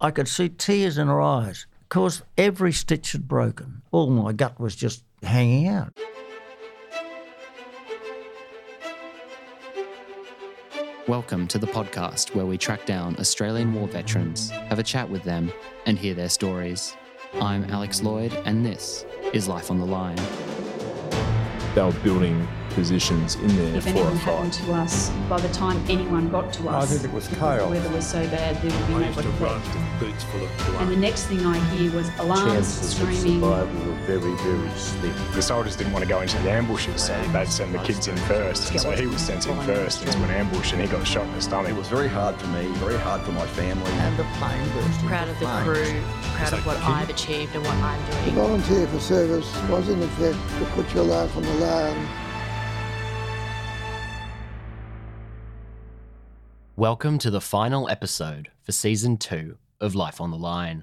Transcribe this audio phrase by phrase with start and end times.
[0.00, 3.82] I could see tears in her eyes because every stitch had broken.
[3.92, 5.96] All my gut was just hanging out.
[11.06, 15.22] Welcome to the podcast where we track down Australian war veterans, have a chat with
[15.22, 15.52] them,
[15.86, 16.96] and hear their stories.
[17.34, 20.18] I'm Alex Lloyd, and this is Life on the Line.
[21.76, 25.48] They were building positions in there If for anything a happened to us, by the
[25.54, 27.62] time anyone got to us, I us, think it was chaos.
[27.62, 30.00] the weather was so bad there would be I no to one left.
[30.00, 33.40] boots full of And the next thing I hear was alarms, screaming.
[33.40, 35.14] survival were very, very slim.
[35.32, 38.16] The soldiers didn't want to go into the ambushes, so they'd send the kids in
[38.18, 38.70] first.
[38.70, 41.32] And so he was sent in first into an ambush and he got shot in
[41.34, 41.70] the stomach.
[41.70, 43.90] It was very hard for me, very hard for my family.
[43.92, 45.64] And the plane burst proud of the flames.
[45.64, 46.02] crew,
[46.34, 48.34] proud of what I've achieved and what I'm To doing.
[48.34, 52.08] volunteer for service was in effect to put your life on the line.
[56.76, 60.82] Welcome to the final episode for season two of Life on the Line.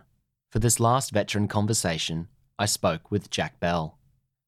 [0.49, 3.97] For this last veteran conversation, I spoke with Jack Bell.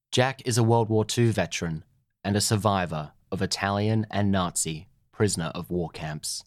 [0.10, 1.84] Jack is a World War II veteran
[2.24, 6.46] and a survivor of Italian and Nazi prisoner of war camps.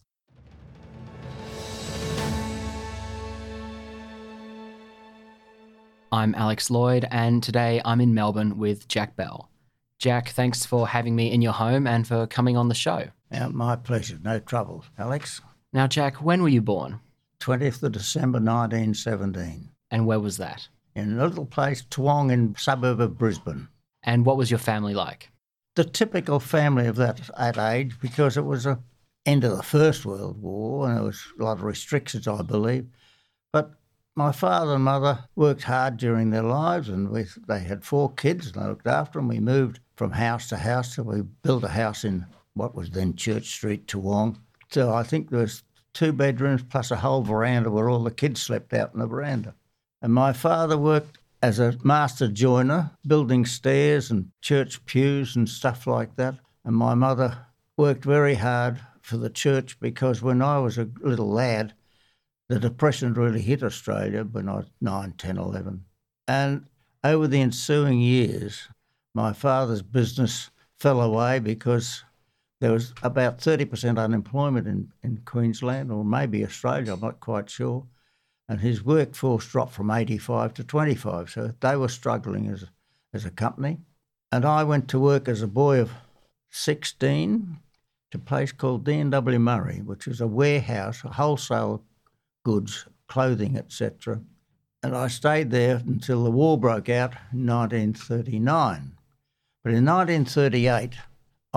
[6.11, 9.51] I'm Alex Lloyd, and today I'm in Melbourne with Jack Bell.
[9.99, 13.09] Jack, thanks for having me in your home and for coming on the show.
[13.31, 14.85] Yeah, my pleasure, no trouble.
[14.97, 15.41] Alex,
[15.73, 16.99] Now, Jack, when were you born?
[17.41, 20.67] 20th of December 1917, And where was that?
[20.95, 23.67] in a little place, Toowong, in suburb of Brisbane.
[24.01, 25.29] And what was your family like?
[25.75, 28.79] the typical family of that, that age because it was a
[29.27, 32.87] end of the First World War and there was a lot of restrictions, I believe.
[33.53, 33.73] But
[34.15, 38.47] my father and mother worked hard during their lives and we, they had four kids
[38.47, 39.27] and I looked after them.
[39.27, 42.25] We moved from house to house till we built a house in
[42.57, 44.37] what was then Church Street, Toowong.
[44.69, 45.63] So I think there was
[45.93, 49.55] two bedrooms plus a whole veranda where all the kids slept out in the veranda.
[50.01, 55.87] And my father worked as a master joiner, building stairs and church pews and stuff
[55.87, 56.35] like that.
[56.65, 57.37] And my mother
[57.77, 61.73] worked very hard for the church because when I was a little lad,
[62.49, 65.83] the Depression really hit Australia when I was 9, 10, 11.
[66.27, 66.65] And
[67.03, 68.67] over the ensuing years,
[69.13, 72.03] my father's business fell away because
[72.59, 77.85] there was about 30% unemployment in, in Queensland or maybe Australia, I'm not quite sure
[78.49, 81.29] and his workforce dropped from 85 to 25.
[81.29, 82.65] So they were struggling as,
[83.13, 83.79] as a company.
[84.31, 85.91] And I went to work as a boy of
[86.51, 87.57] 16
[88.11, 91.83] to a place called D&W Murray, which was a warehouse, a wholesale
[92.43, 94.21] goods, clothing, etc.
[94.81, 98.93] And I stayed there until the war broke out in 1939.
[99.63, 100.95] But in 1938,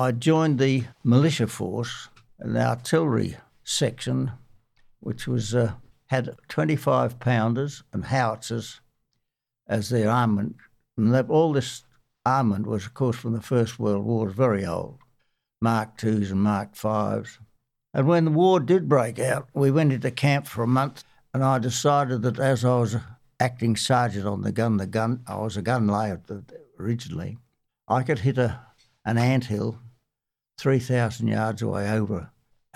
[0.01, 4.33] I joined the militia force, an artillery section,
[5.01, 5.75] which was uh,
[6.07, 8.81] had 25 pounders and howitzers
[9.67, 10.57] as their armament.
[10.97, 11.83] And that, all this
[12.25, 15.01] armament was, of course, from the First World War, very old,
[15.61, 17.39] Mark IIs and Mark Vs.
[17.93, 21.45] And when the war did break out, we went into camp for a month, and
[21.45, 22.97] I decided that as I was
[23.39, 26.23] acting sergeant on the gun, the gun I was a gun layer
[26.79, 27.37] originally,
[27.87, 28.63] I could hit a
[29.05, 29.79] an anthill
[30.61, 32.31] 3,000 yards away over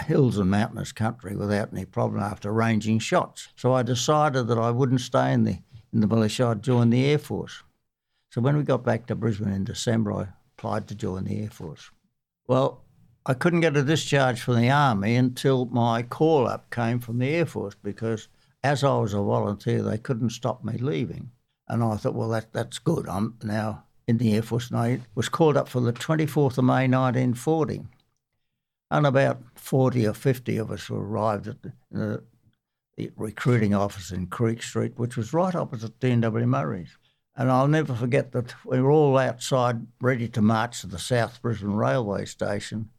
[0.07, 3.49] hills and mountainous country without any problem after ranging shots.
[3.57, 5.59] So I decided that I wouldn't stay in the
[5.93, 6.47] in the militia.
[6.47, 7.63] I'd join the Air Force.
[8.31, 11.51] So when we got back to Brisbane in December, I applied to join the Air
[11.51, 11.91] Force.
[12.49, 12.83] Well,
[13.27, 17.29] I couldn't get a discharge from the army until my call up came from the
[17.29, 18.29] Air Force because
[18.63, 21.31] as I was a volunteer, they couldn't stop me leaving.
[21.69, 23.09] And I thought, well, that, that's good.
[23.09, 24.73] I'm now in the Air Force.
[24.73, 27.83] I was called up for the 24th of May 1940
[28.91, 32.23] and about 40 or 50 of us arrived at the, the,
[33.17, 36.97] recruiting office in Creek Street, which was right opposite D&W Murray's.
[37.35, 41.43] And I'll never forget that we were all outside ready to march to the South
[41.43, 42.91] Brisbane Railway Station.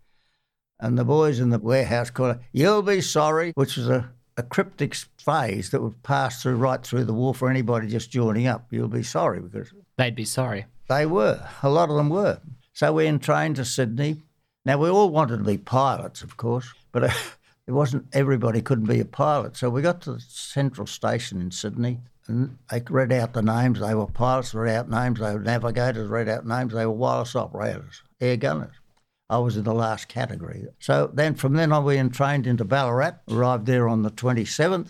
[0.81, 4.95] And the boys in the warehouse called, You'll be sorry, which was a, a cryptic
[5.17, 8.67] phrase that would pass through right through the war for anybody just joining up.
[8.71, 10.65] You'll be sorry because They'd be sorry.
[10.87, 11.47] They were.
[11.63, 12.39] A lot of them were.
[12.73, 14.21] So we entrained to Sydney.
[14.65, 17.13] Now we all wanted to be pilots, of course, but uh,
[17.67, 19.55] it wasn't everybody couldn't be a pilot.
[19.55, 23.79] So we got to the central station in Sydney, and they read out the names.
[23.79, 25.19] They were pilots, read out names.
[25.19, 26.73] They were navigators, read out names.
[26.73, 28.75] They were wireless operators, air gunners.
[29.29, 30.65] I was in the last category.
[30.79, 33.19] So then from then on, we entrained into Ballarat.
[33.29, 34.89] Arrived there on the 27th,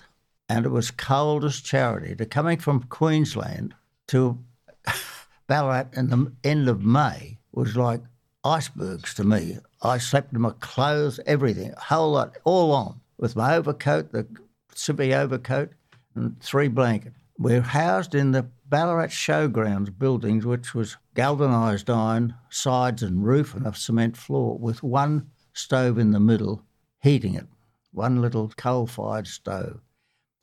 [0.49, 2.15] and it was cold as charity.
[2.15, 3.73] To coming from Queensland
[4.07, 4.37] to
[5.47, 8.01] Ballarat in the end of May was like
[8.43, 9.57] icebergs to me.
[9.81, 14.27] I slept in my clothes, everything, a whole lot, all on, with my overcoat, the
[14.73, 15.71] Sippy overcoat.
[16.15, 17.17] and three blankets.
[17.37, 23.67] We're housed in the Ballarat Showgrounds buildings, which was galvanised iron, sides and roof, and
[23.67, 26.63] a cement floor, with one stove in the middle
[27.01, 27.45] heating it,
[27.91, 29.79] one little coal fired stove.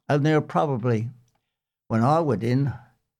[0.08, 1.10] And there were probably,
[1.88, 2.72] when I went in,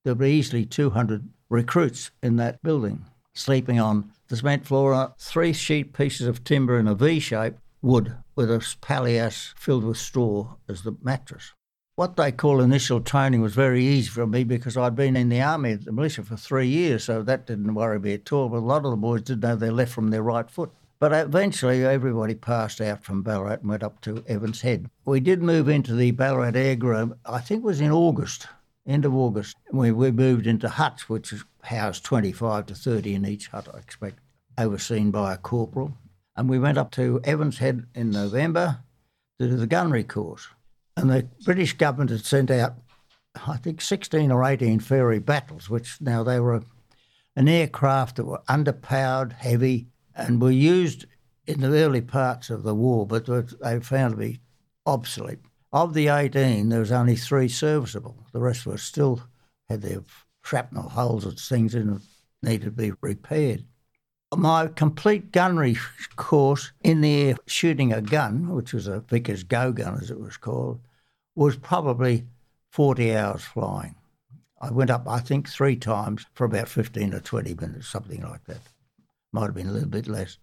[0.05, 3.04] there were easily 200 recruits in that building,
[3.34, 7.56] sleeping on the cement floor, on three sheet pieces of timber in a V shape,
[7.82, 11.52] wood, with a palliasse filled with straw as the mattress.
[11.94, 15.43] What they call initial training was very easy for me because I'd been in the
[15.43, 18.48] army, the militia, for three years, so that didn't worry me at all.
[18.48, 20.72] But a lot of the boys didn't know they left from their right foot.
[20.98, 24.88] But eventually, everybody passed out from Ballarat and went up to Evans Head.
[25.05, 28.46] We did move into the Ballarat air Airgrove, I think it was in August,
[28.87, 29.56] end of August.
[29.73, 34.20] We, we moved into huts, which housed 25 to 30 in each hut, I expect,
[34.58, 35.96] overseen by a corporal.
[36.37, 38.81] And we went up to Evans Head in November
[39.38, 40.49] to do the gunnery course.
[40.96, 42.75] And the British government had sent out,
[43.46, 46.62] I think, 16 or 18 Fairey battles, which now they were
[47.37, 51.06] an aircraft that were underpowered, heavy, and were used
[51.46, 54.40] in the early parts of the war, but they were found to be
[54.87, 55.40] obsolete.
[55.72, 58.26] Of the 18, there was only three serviceable.
[58.32, 59.22] The rest were still
[59.70, 60.02] had their
[60.42, 62.00] shrapnel holes and things in
[62.42, 63.64] needed to be repaired.
[64.36, 65.76] My complete gunnery
[66.16, 70.20] course in the air shooting a gun, which was a Vickers Go gun as it
[70.20, 70.80] was called,
[71.34, 72.26] was probably
[72.70, 73.94] 40 hours flying.
[74.60, 78.44] I went up, I think, three times for about 15 or 20 minutes, something like
[78.44, 78.60] that.
[79.32, 80.38] Might have been a little bit less.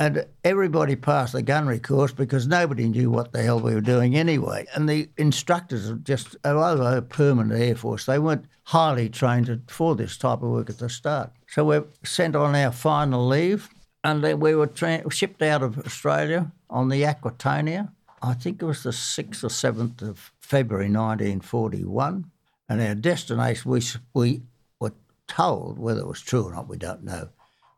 [0.00, 4.16] And everybody passed the gunnery course because nobody knew what the hell we were doing
[4.16, 4.66] anyway.
[4.74, 9.94] And the instructors were just, although a permanent Air Force, they weren't highly trained for
[9.94, 11.32] this type of work at the start.
[11.48, 13.68] So we are sent on our final leave
[14.02, 17.92] and then we were tra- shipped out of Australia on the Aquitania.
[18.22, 22.24] I think it was the 6th or 7th of February 1941.
[22.70, 23.82] And our destination, we,
[24.14, 24.42] we
[24.80, 24.94] were
[25.28, 27.28] told, whether it was true or not, we don't know,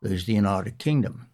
[0.01, 1.27] was the United Kingdom.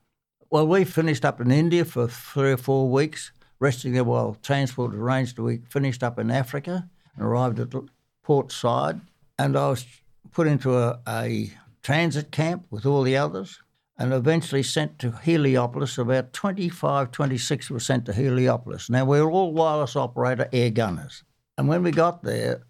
[0.50, 4.94] Well, we finished up in India for three or four weeks, resting there while transport
[4.94, 5.38] arranged.
[5.38, 7.74] We finished up in Africa and arrived at
[8.22, 9.02] Port Said,
[9.38, 9.84] and I was
[10.32, 11.52] put into a, a
[11.82, 13.60] transit camp with all the others
[13.98, 15.98] and eventually sent to Heliopolis.
[15.98, 18.88] About 25, 26 were sent to Heliopolis.
[18.88, 21.24] Now, we were all wireless operator air gunners.
[21.58, 22.62] And when we got there,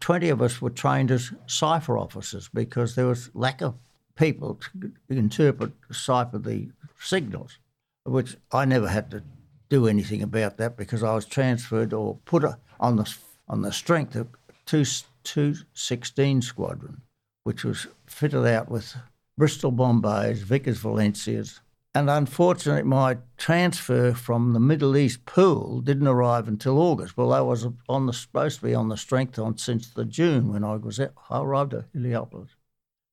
[0.00, 3.74] 20 of us were trained as cipher officers because there was lack of
[4.16, 6.68] people to interpret, cipher the
[7.02, 7.58] signals,
[8.04, 9.22] which I never had to
[9.68, 12.44] do anything about that because I was transferred or put
[12.78, 13.14] on the
[13.48, 14.28] on the strength of
[14.66, 14.84] two
[15.24, 17.02] two sixteen squadron,
[17.44, 18.96] which was fitted out with
[19.38, 21.60] Bristol Bombays, Vickers Valentias,
[21.94, 27.16] and unfortunately, my transfer from the Middle East pool didn't arrive until August.
[27.16, 30.52] Well, I was on the supposed to be on the strength on since the June
[30.52, 32.50] when I was at, I arrived at Heliopolis.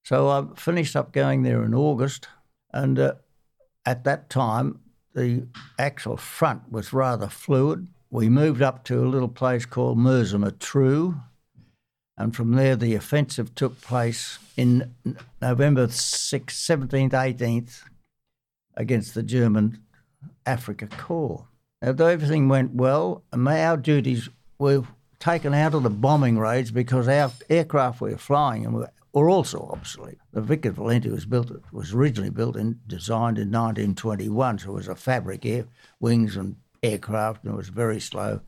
[0.06, 2.30] So I finished up going there in August,
[2.72, 3.14] and uh,
[3.86, 4.80] at that time,
[5.14, 5.48] the
[5.78, 7.88] actual front was rather fluid.
[8.10, 11.22] We moved up to a little place called Mersa Matruh,
[12.18, 14.94] and from there the offensive took place in
[15.42, 17.84] November 6th, 17th, 18th
[18.76, 19.84] against the German
[20.46, 21.48] Africa Corps.
[21.82, 24.84] Now, though everything went well, our duties were
[25.20, 29.30] taken out of the bombing raids because our aircraft we were flying and were were
[29.30, 30.20] also obsolete.
[30.32, 34.88] The Vickers Valentia was built was originally built and designed in 1921, so it was
[34.88, 35.66] a fabric air
[36.00, 38.42] wings and aircraft, and it was very slow.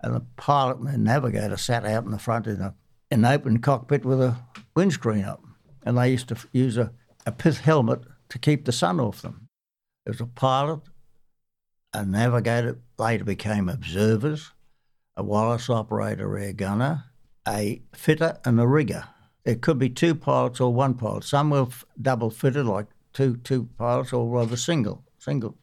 [0.00, 2.74] And the pilot and the navigator sat out in the front in a,
[3.10, 4.36] an open cockpit with a
[4.76, 5.42] windscreen up,
[5.84, 6.92] and they used to use a,
[7.24, 9.48] a pith helmet to keep the sun off them.
[10.04, 10.80] There was a pilot,
[11.94, 14.52] a navigator, later became observers,
[15.16, 17.04] a wireless operator air gunner,
[17.48, 19.04] a fitter, and a rigger
[19.44, 21.24] it could be two pilots or one pilot.
[21.24, 21.66] Some were
[22.00, 25.56] double fitted, like two two pilots, or rather single single.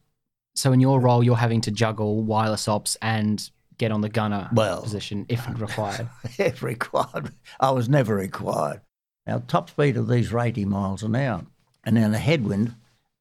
[0.56, 4.50] So in your role, you're having to juggle wireless ops and get on the gunner
[4.54, 6.10] well, position if required.
[6.38, 8.82] if required, I was never required.
[9.26, 11.46] Now top speed of these are 80 miles an hour,
[11.84, 12.76] and in a headwind,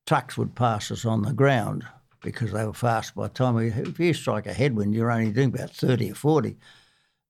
[0.07, 1.87] trucks would pass us on the ground
[2.23, 3.15] because they were fast.
[3.15, 6.15] By the time we, if you strike a headwind, you're only doing about 30 or
[6.15, 6.57] 40,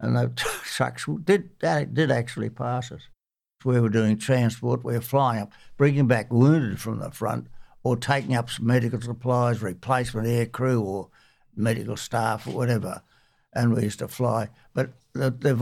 [0.00, 0.28] and the
[0.64, 3.02] trucks did did actually pass us
[3.64, 7.46] we were doing transport, we were flying up, bringing back wounded from the front,
[7.82, 11.08] or taking up some medical supplies, replacement air crew, or
[11.56, 13.02] medical staff, or whatever.
[13.52, 14.48] And we used to fly.
[14.74, 15.54] But the, the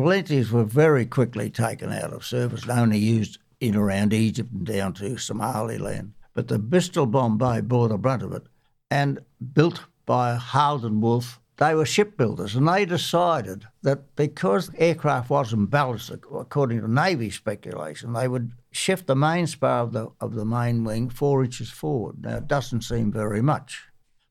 [0.52, 4.92] were very quickly taken out of service and only used in around Egypt and down
[4.94, 6.12] to Somaliland.
[6.34, 8.46] But the Bristol Bombay bore the brunt of it
[8.90, 9.20] and
[9.52, 15.70] built by Harland and Wolff they were shipbuilders and they decided that because aircraft wasn't
[15.70, 20.44] ballasted, according to Navy speculation, they would shift the main spar of the, of the
[20.44, 22.22] main wing four inches forward.
[22.22, 23.82] Now, it doesn't seem very much.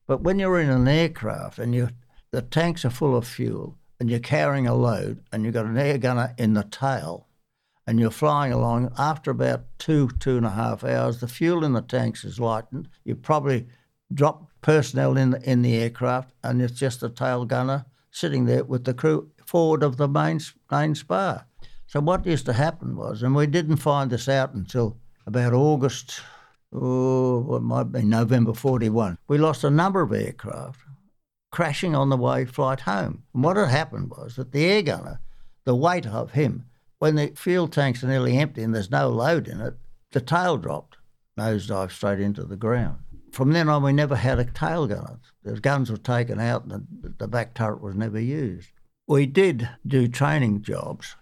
[0.06, 1.90] But when you're in an aircraft and you
[2.30, 5.78] the tanks are full of fuel and you're carrying a load and you've got an
[5.78, 7.26] air gunner in the tail
[7.86, 11.72] and you're flying along, after about two, two and a half hours, the fuel in
[11.72, 12.88] the tanks is lightened.
[13.04, 13.66] You probably
[14.12, 18.84] drop personnel in in the aircraft and it's just the tail gunner sitting there with
[18.84, 20.38] the crew forward of the main,
[20.70, 21.46] main spar.
[21.86, 26.20] So what used to happen was, and we didn't find this out until about August,
[26.70, 30.80] oh, it might be November 41, we lost a number of aircraft
[31.50, 33.22] crashing on the way flight home.
[33.32, 35.20] And what had happened was that the air gunner,
[35.64, 36.66] the weight of him,
[36.98, 39.76] when the fuel tanks are nearly empty and there's no load in it,
[40.10, 40.98] the tail dropped,
[41.38, 42.98] nosedive straight into the ground.
[43.38, 45.20] From then on, we never had a tail gunner.
[45.44, 48.72] The guns were taken out and the, the back turret was never used.
[49.06, 51.14] We did do training jobs.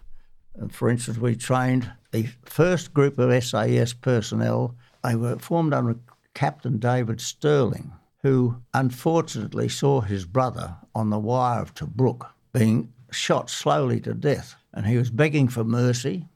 [0.71, 4.75] For instance, we trained the first group of SAS personnel.
[5.05, 5.99] They were formed under
[6.33, 7.93] Captain David Stirling,
[8.23, 14.57] who unfortunately saw his brother on the wire of Tobruk being shot slowly to death.
[14.73, 16.31] And he was begging for mercy,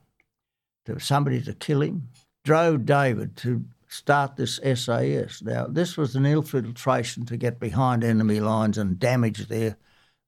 [0.85, 2.11] to somebody to kill him,
[2.45, 5.43] drove David to start this SAS.
[5.43, 9.77] Now, this was an infiltration to get behind enemy lines and damage their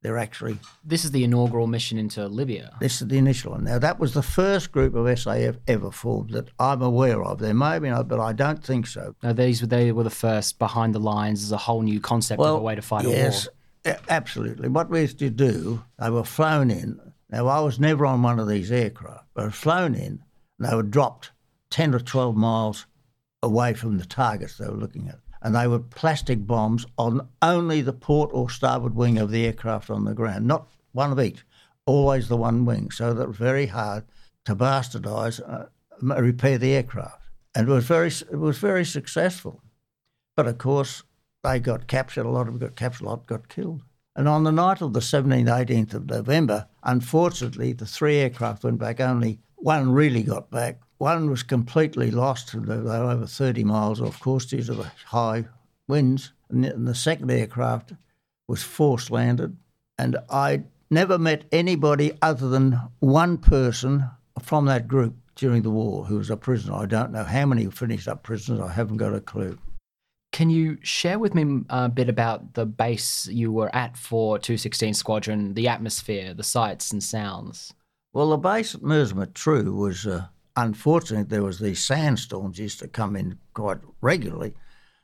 [0.02, 0.58] they're actually.
[0.84, 2.76] This is the inaugural mission into Libya.
[2.80, 3.62] This is the initial one.
[3.62, 7.38] Now, that was the first group of SAS ever formed that I'm aware of.
[7.38, 9.14] There may be, not, but I don't think so.
[9.22, 12.40] No, these were they were the first behind the lines as a whole new concept
[12.40, 13.54] well, of a way to fight yes, a war.
[13.84, 14.68] Yes, absolutely.
[14.68, 17.00] What we used to do, they were flown in.
[17.30, 20.24] Now, I was never on one of these aircraft, but flown in,
[20.58, 21.30] and they were dropped
[21.70, 22.86] 10 or 12 miles
[23.42, 27.80] away from the targets they were looking at and they were plastic bombs on only
[27.80, 31.44] the port or starboard wing of the aircraft on the ground, not one of each,
[31.84, 32.90] always the one wing.
[32.90, 34.04] So that was very hard
[34.44, 35.66] to bastardise, uh,
[36.00, 39.62] repair the aircraft, and it was very it was very successful.
[40.36, 41.02] But of course,
[41.42, 42.24] they got captured.
[42.24, 43.04] A lot of them got captured.
[43.04, 43.82] A lot got killed.
[44.14, 48.78] And on the night of the 17th, 18th of November, unfortunately, the three aircraft went
[48.78, 49.00] back.
[49.00, 52.52] Only one really got back, one was completely lost.
[52.52, 55.46] They were over 30 miles off course due to the high
[55.88, 56.32] winds.
[56.48, 57.92] And the second aircraft
[58.46, 59.56] was force landed.
[59.98, 64.08] And I never met anybody other than one person
[64.40, 66.76] from that group during the war who was a prisoner.
[66.76, 68.60] I don't know how many finished up prisoners.
[68.60, 69.58] I haven't got a clue.
[70.30, 74.94] Can you share with me a bit about the base you were at for 216
[74.94, 77.74] Squadron, the atmosphere, the sights and sounds?
[78.12, 83.16] Well, the base at Mersa was uh, unfortunately, there was these sandstorms used to come
[83.16, 84.54] in quite regularly,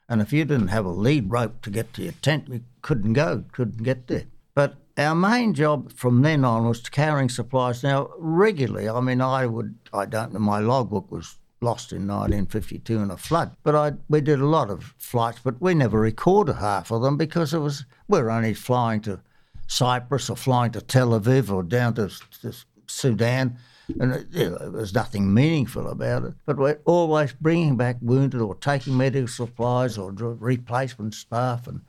[0.09, 3.13] and if you didn't have a lead rope to get to your tent, you couldn't
[3.13, 4.25] go, couldn't get there.
[4.55, 7.83] But our main job from then on was carrying supplies.
[7.83, 12.99] Now, regularly, I mean, I would, I don't know, my logbook was lost in 1952
[12.99, 16.57] in a flood, but I, we did a lot of flights, but we never recorded
[16.57, 19.21] half of them because it was, we were only flying to
[19.67, 22.11] Cyprus or flying to Tel Aviv or down to,
[22.43, 22.55] to
[22.87, 23.59] Sudan
[24.01, 26.35] and uh, you know, there was nothing meaningful about it.
[26.45, 31.83] But we're always bringing back wounded or taking medical supplies or replacement staff, and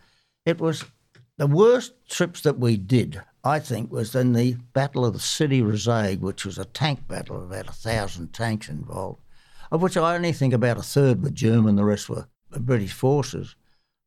[0.45, 0.85] it was
[1.37, 3.21] the worst trips that we did.
[3.43, 7.41] I think was in the Battle of the Sidi Rezegh, which was a tank battle,
[7.41, 9.21] about a thousand tanks involved,
[9.71, 13.55] of which I only think about a third were German, the rest were British forces.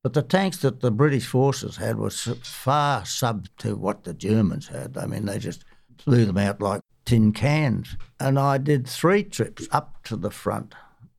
[0.03, 4.69] But the tanks that the British forces had were far sub to what the Germans
[4.69, 4.99] had.
[4.99, 5.65] I mean, they just
[6.05, 7.97] blew them out like tin cans.
[8.21, 10.75] And I did three trips up to the front.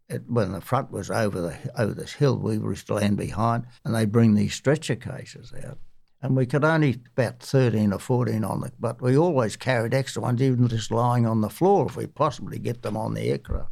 [0.09, 3.95] It, when the front was over the over this hill, we were land behind, and
[3.95, 5.79] they bring these stretcher cases out.
[6.21, 10.21] And we could only about 13 or 14 on the, but we always carried extra
[10.21, 13.71] ones, even just lying on the floor if we possibly get them on the aircraft.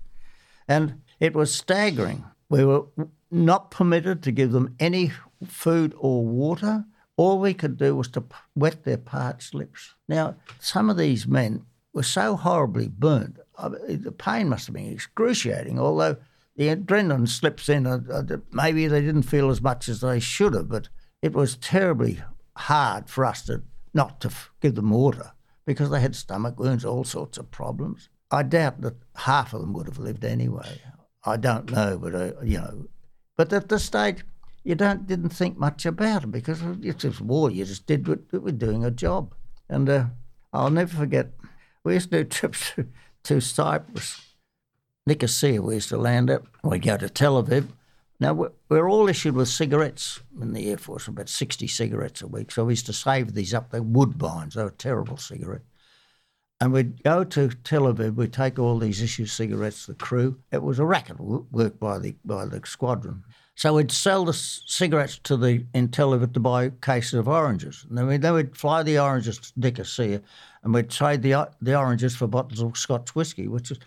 [0.67, 2.25] And it was staggering.
[2.49, 2.87] We were
[3.29, 5.13] not permitted to give them any
[5.47, 6.85] food or water.
[7.15, 8.23] All we could do was to
[8.55, 9.95] wet their parched lips.
[10.09, 13.37] Now, some of these men were so horribly burnt.
[13.57, 16.17] the pain must have been excruciating, although
[16.55, 18.43] the adrenaline slips in.
[18.51, 20.89] Maybe they didn't feel as much as they should have, but
[21.21, 22.21] it was terribly
[22.55, 24.31] hard for us to not to
[24.61, 25.31] give them water
[25.65, 28.09] because they had stomach wounds, all sorts of problems.
[28.31, 30.81] I doubt that half of them would have lived anyway.
[31.25, 32.87] I don't know, but uh, you know,
[33.37, 34.23] but at this stage,
[34.63, 37.51] you don't didn't think much about it because it's just war.
[37.51, 39.35] You just did what we were doing a job,
[39.69, 40.05] and uh,
[40.53, 41.31] I'll never forget
[41.83, 42.87] we used to do trips to,
[43.23, 44.21] to Cyprus,
[45.05, 45.61] Nicosia.
[45.61, 46.43] We used to land at.
[46.63, 47.67] We'd go to Tel Aviv,
[48.19, 52.27] Now, we're, we're all issued with cigarettes in the Air Force, about 60 cigarettes a
[52.27, 52.51] week.
[52.51, 53.71] So we used to save these up.
[53.71, 55.65] They're woodbines, they were terrible cigarettes.
[56.59, 60.37] And we'd go to Tel Aviv, we'd take all these issued cigarettes the crew.
[60.51, 63.23] It was a racket work by the, by the squadron.
[63.55, 67.85] So we'd sell the cigarettes to the in to buy cases of oranges.
[67.87, 70.21] And then we'd, then we'd fly the oranges to Nicosia
[70.63, 73.79] and we'd trade the, the oranges for bottles of Scotch whiskey, which is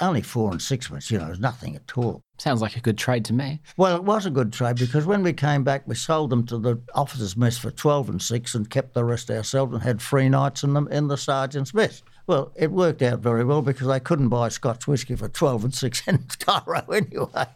[0.00, 2.22] only four and sixpence, you know, it was nothing at all.
[2.38, 3.60] Sounds like a good trade to me.
[3.76, 6.58] Well, it was a good trade because when we came back, we sold them to
[6.58, 10.28] the officers' mess for 12 and 6 and kept the rest ourselves and had free
[10.28, 12.02] nights in them in the sergeant's mess.
[12.26, 15.74] Well, it worked out very well because they couldn't buy Scotch whisky for 12 and
[15.74, 17.46] 6 in Cairo anyway.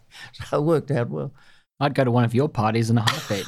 [0.47, 1.33] So it worked out well.
[1.81, 3.47] I'd go to one of your parties in a heartbeat.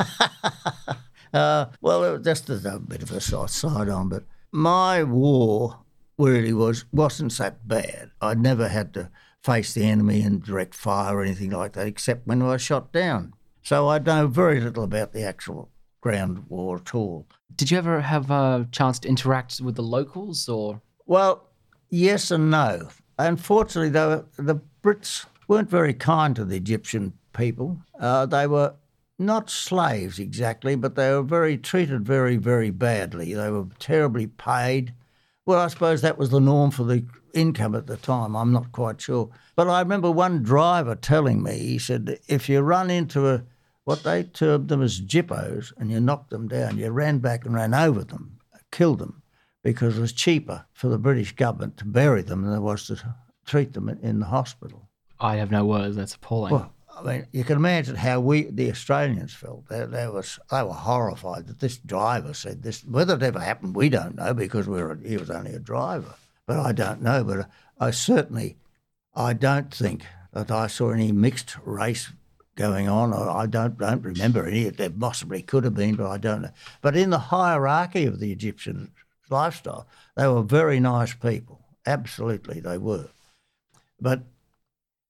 [1.35, 5.81] uh, well, just a bit of a side on, but my war
[6.17, 8.11] really was wasn't that bad.
[8.21, 9.11] I never had to
[9.43, 12.93] face the enemy in direct fire or anything like that, except when I was shot
[12.93, 13.35] down.
[13.63, 17.27] So I know very little about the actual ground war at all.
[17.55, 20.83] Did you ever have a chance to interact with the locals, or?
[21.11, 21.49] Well,
[21.89, 22.89] yes and no.
[23.19, 27.81] Unfortunately, though, the Brits weren't very kind to the Egyptian people.
[27.99, 28.75] Uh, they were
[29.19, 33.35] not slaves exactly, but they were very treated very, very badly.
[33.35, 34.95] They were terribly paid.
[35.47, 38.37] Well, I suppose that was the norm for the income at the time.
[38.37, 39.31] I'm not quite sure.
[39.57, 43.43] But I remember one driver telling me, he said, if you run into a
[43.83, 47.55] what they termed them as jippos and you knock them down, you ran back and
[47.57, 48.39] ran over them,
[48.71, 49.20] killed them,
[49.63, 53.15] because it was cheaper for the British government to bury them than it was to
[53.47, 54.89] treat them in the hospital.
[55.19, 55.97] I have no words.
[55.97, 56.53] That's appalling.
[56.53, 59.69] Well, I mean, you can imagine how we, the Australians, felt.
[59.69, 62.85] They, they, was, they were horrified that this driver said this.
[62.85, 66.15] Whether it ever happened, we don't know because we were, he was only a driver.
[66.47, 67.23] But I don't know.
[67.25, 67.49] But
[67.79, 68.57] I certainly,
[69.15, 72.13] I don't think that I saw any mixed race
[72.57, 73.15] going on.
[73.15, 74.69] I don't don't remember any.
[74.69, 76.51] There possibly could have been, but I don't know.
[76.83, 78.91] But in the hierarchy of the Egyptian
[79.31, 81.61] lifestyle, they were very nice people.
[81.87, 83.09] Absolutely, they were.
[84.01, 84.23] But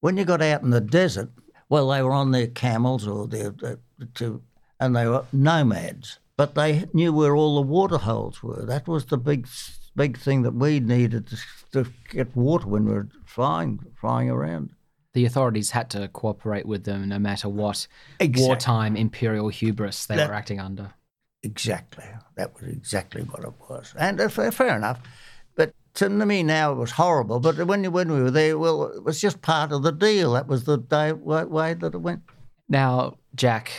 [0.01, 1.31] when you got out in the desert,
[1.69, 3.79] well, they were on their camels or their, their
[4.15, 4.43] to,
[4.79, 6.19] and they were nomads.
[6.37, 8.65] But they knew where all the water holes were.
[8.65, 9.47] That was the big,
[9.95, 11.37] big thing that we needed to,
[11.73, 14.71] to get water when we were flying, flying around.
[15.13, 17.87] The authorities had to cooperate with them no matter what
[18.21, 18.47] exactly.
[18.47, 20.95] wartime imperial hubris they that, were acting under.
[21.43, 22.05] Exactly.
[22.37, 23.95] That was exactly what it was.
[23.99, 25.01] And uh, fair enough
[25.57, 29.05] But to me now it was horrible, but when when we were there, well, it
[29.05, 30.33] was just part of the deal.
[30.35, 32.23] That was the day, way that it went.
[32.69, 33.73] Now, Jack,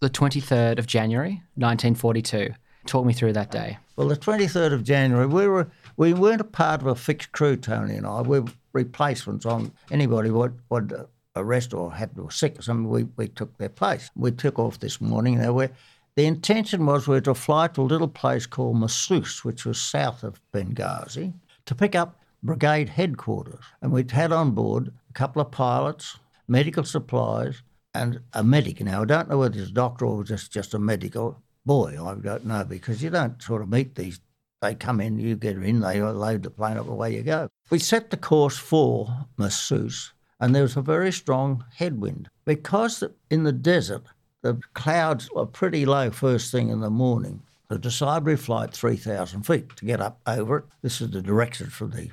[0.00, 2.54] the twenty third of January, nineteen forty two.
[2.86, 3.78] Talk me through that day.
[3.96, 7.32] Well, the twenty third of January, we were we weren't a part of a fixed
[7.32, 8.22] crew, Tony and I.
[8.22, 12.88] We were replacements on anybody would would arrest or had to sick or something.
[12.88, 14.10] We we took their place.
[14.14, 15.38] We took off this morning.
[15.38, 15.70] Now we're
[16.18, 19.80] the intention was we were to fly to a little place called Msus, which was
[19.80, 21.32] south of Benghazi,
[21.64, 23.62] to pick up brigade headquarters.
[23.80, 27.62] And we'd had on board a couple of pilots, medical supplies,
[27.94, 28.80] and a medic.
[28.80, 32.04] Now, I don't know whether it's a doctor or just, just a medical boy.
[32.04, 34.18] I don't know because you don't sort of meet these.
[34.60, 37.48] They come in, you get in, they load the plane up, away you go.
[37.70, 42.28] We set the course for Msus, and there was a very strong headwind.
[42.44, 44.02] Because in the desert,
[44.42, 47.42] the clouds were pretty low first thing in the morning.
[47.68, 50.64] The decide we flight 3,000 feet to get up over it.
[50.82, 52.10] This is the direction from the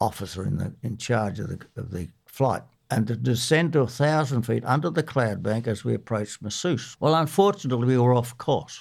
[0.00, 2.62] officer in, the, in charge of the, of the flight.
[2.90, 6.96] And to descend to 1,000 feet under the cloud bank as we approached Msus.
[7.00, 8.80] Well, unfortunately, we were off course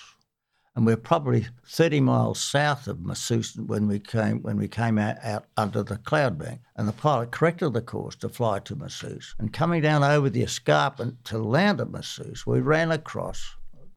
[0.78, 5.18] and we're probably 30 miles south of Msus when we came when we came out,
[5.24, 6.62] out under the cloud bank.
[6.76, 9.34] And the pilot corrected the course to fly to Msus.
[9.40, 13.56] And coming down over the escarpment to land at Msus, we ran across,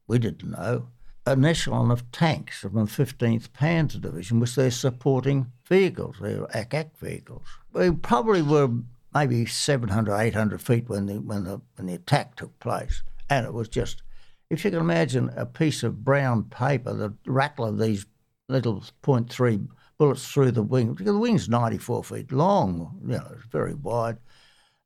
[0.08, 0.88] we didn't know,
[1.26, 6.96] an echelon of tanks from the 15th Panzer Division with their supporting vehicles, their ack
[6.96, 7.46] vehicles.
[7.74, 8.70] We probably were
[9.12, 13.02] maybe 700, 800 feet when the, when the, when the attack took place.
[13.28, 14.02] And it was just
[14.50, 18.04] if you can imagine a piece of brown paper, the rattle of these
[18.48, 23.46] little .3 bullets through the wing, because the wing's 94 feet long, you know, it's
[23.46, 24.18] very wide.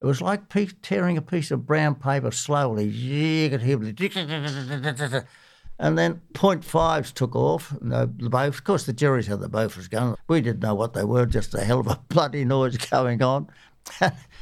[0.03, 0.43] It was like
[0.83, 2.85] tearing a piece of brown paper slowly.
[2.85, 3.79] You could hear
[5.79, 7.73] and then point fives took off.
[7.81, 10.17] And the, both, of course, the Jerry's had the Bofors gun.
[10.29, 13.49] We didn't know what they were, just a hell of a bloody noise going on.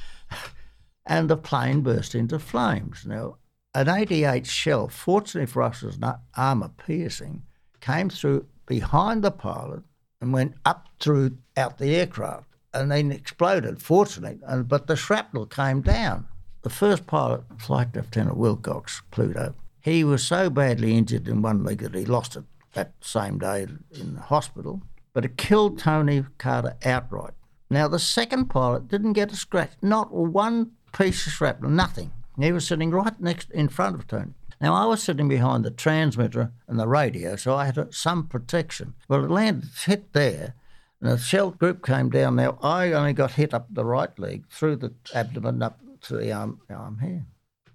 [1.06, 3.06] and the plane burst into flames.
[3.06, 3.36] Now,
[3.74, 7.42] an 88 shell, fortunately for us, was not armour piercing,
[7.80, 9.82] came through behind the pilot
[10.20, 14.40] and went up through out the aircraft and then exploded, fortunately.
[14.46, 16.26] And, but the shrapnel came down
[16.62, 21.78] the first pilot, Flight Lieutenant Wilcox, Pluto, he was so badly injured in one leg
[21.80, 24.80] that he lost it that same day in the hospital,
[25.12, 27.34] but it killed Tony Carter outright.
[27.68, 32.12] Now, the second pilot didn't get a scratch, not one piece of shrapnel, nothing.
[32.38, 34.32] He was sitting right next in front of Tony.
[34.60, 38.94] Now, I was sitting behind the transmitter and the radio, so I had some protection.
[39.08, 40.54] Well, it landed, hit there,
[41.00, 42.36] and a shell group came down.
[42.36, 46.32] Now, I only got hit up the right leg, through the abdomen, up to the
[46.32, 47.26] arm, arm here.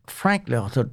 [0.08, 0.92] Frankly, I thought,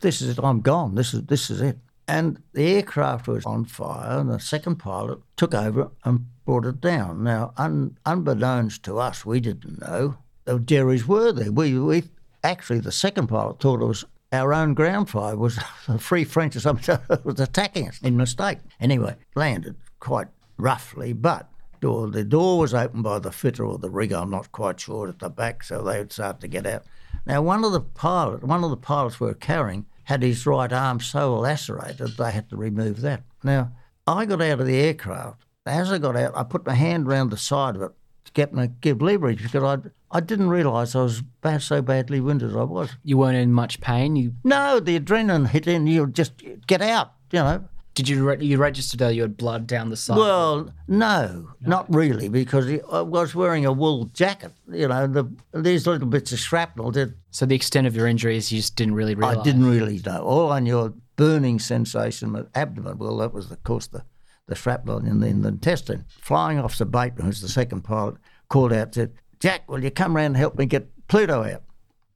[0.00, 0.44] this is it.
[0.44, 0.96] I'm gone.
[0.96, 1.78] This is this is it.
[2.06, 6.80] And the aircraft was on fire, and the second pilot took over and brought it
[6.80, 7.24] down.
[7.24, 11.50] Now, un, unbeknownst to us, we didn't know the Jerry's were there.
[11.50, 12.04] We, we
[12.46, 16.56] actually the second pilot thought it was our own ground fire was a free French
[16.56, 18.58] or something was attacking us in mistake.
[18.80, 23.90] Anyway, landed quite roughly, but door the door was opened by the fitter or the
[23.90, 26.84] rigger, I'm not quite sure at the back, so they would start to get out.
[27.26, 30.72] Now one of the pilot one of the pilots we were carrying had his right
[30.72, 33.22] arm so lacerated they had to remove that.
[33.42, 33.72] Now
[34.06, 35.42] I got out of the aircraft.
[35.64, 37.90] As I got out, I put my hand round the side of it
[38.36, 39.78] to get my give leverage because I
[40.16, 42.90] I didn't realise I was bad, so badly wounded as I was.
[43.02, 44.16] You weren't in much pain.
[44.16, 45.86] You No, the adrenaline hit in.
[45.86, 46.32] You just
[46.66, 47.12] get out.
[47.32, 47.64] You know.
[47.96, 50.16] did you re- you registered that you had blood down the side?
[50.18, 54.52] Well, no, not really, because I was wearing a wool jacket.
[54.70, 57.14] You know, the, these little bits of shrapnel did.
[57.30, 59.38] so the extent of your injuries, you just didn't really realize.
[59.38, 60.22] I didn't really know.
[60.22, 62.98] All I knew, a burning sensation in my abdomen.
[62.98, 64.04] Well, that was, of course, the,
[64.46, 66.04] the shrapnel in the, in the intestine.
[66.08, 68.16] Flying off the Bateman, who's the second pilot,
[68.48, 71.62] called out, said, Jack, will you come round and help me get Pluto out?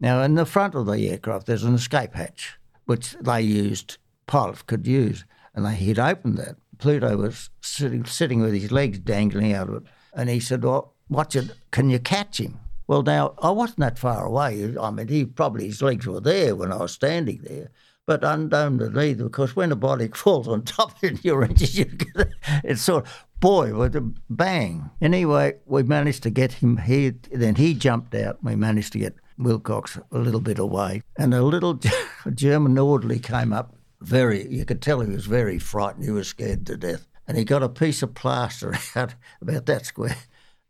[0.01, 4.63] Now, in the front of the aircraft, there's an escape hatch, which they used, pilots
[4.63, 6.57] could use, and they, he'd opened that.
[6.79, 9.83] Pluto was sitting, sitting with his legs dangling out of it,
[10.15, 12.59] and he said, well, watch it, can you catch him?
[12.87, 14.75] Well, now, I wasn't that far away.
[14.81, 17.71] I mean, he probably, his legs were there when I was standing there.
[18.11, 22.29] But me, because when a body falls on top of you and you're injured, get
[22.65, 24.91] it's sort of, boy, with a bang.
[25.01, 26.79] Anyway, we managed to get him.
[26.79, 28.43] He then he jumped out.
[28.43, 31.79] We managed to get Wilcox a little bit away, and a little
[32.35, 33.77] German orderly came up.
[34.01, 36.05] Very, you could tell he was very frightened.
[36.05, 39.87] He was scared to death, and he got a piece of plaster out about that
[39.87, 40.17] square.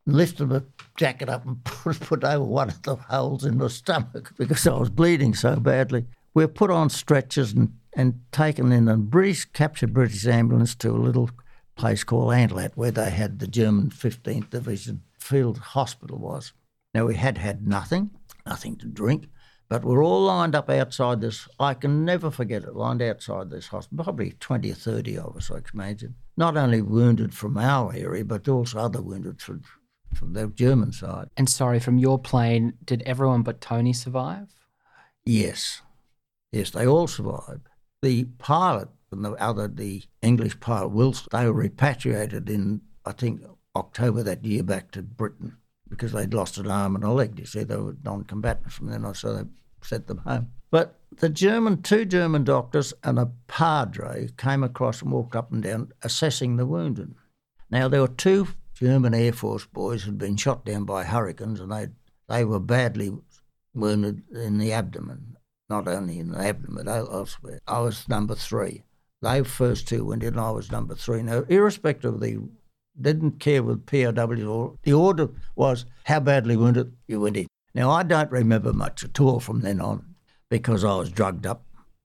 [0.07, 0.67] and Lifted the
[0.99, 4.77] jacket up and put, put over one of the holes in my stomach because I
[4.77, 6.05] was bleeding so badly.
[6.35, 10.91] We were put on stretchers and, and taken in a British captured British ambulance to
[10.91, 11.31] a little
[11.77, 16.53] place called Antelat, where they had the German 15th Division field hospital was.
[16.95, 18.11] Now we had had nothing,
[18.47, 19.29] nothing to drink,
[19.69, 21.49] but we're all lined up outside this.
[21.59, 22.75] I can never forget it.
[22.75, 26.17] Lined outside this hospital, probably 20 or 30 of us, I can imagine.
[26.37, 29.63] Not only wounded from our area, but also other wounded from,
[30.15, 31.29] from the German side.
[31.37, 34.49] And sorry, from your plane, did everyone but Tony survive?
[35.25, 35.83] Yes,
[36.53, 37.69] yes, they all survived.
[38.03, 43.43] The pilot and the other, the English pilot Wilson, they were repatriated in, I think,
[43.77, 45.57] October that year back to Britain
[45.89, 47.39] because they'd lost an arm and a leg.
[47.39, 49.43] You see, they were non-combatants from then on, so they
[49.83, 50.51] sent them home.
[50.71, 55.63] But the German, two German doctors and a padre came across and walked up and
[55.63, 57.15] down assessing the wounded.
[57.71, 61.73] Now there were two German Air Force boys who'd been shot down by hurricanes, and
[61.73, 61.89] they
[62.29, 63.13] they were badly
[63.75, 65.37] wounded in the abdomen,
[65.71, 67.61] not only in abdomen, but elsewhere.
[67.67, 68.83] I was number three.
[69.23, 71.23] They first two went in, I was number three.
[71.23, 72.43] Now, irrespective of the,
[73.01, 77.47] didn't care with POWs or the order was how badly wounded you went in.
[77.75, 80.17] Now, I don't remember much at all from then on
[80.49, 81.65] because I was drugged up.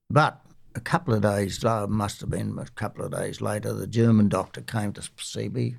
[0.10, 0.40] But
[0.76, 4.30] a couple of days, uh, must have been a couple of days later, the German
[4.30, 5.76] doctor came to see me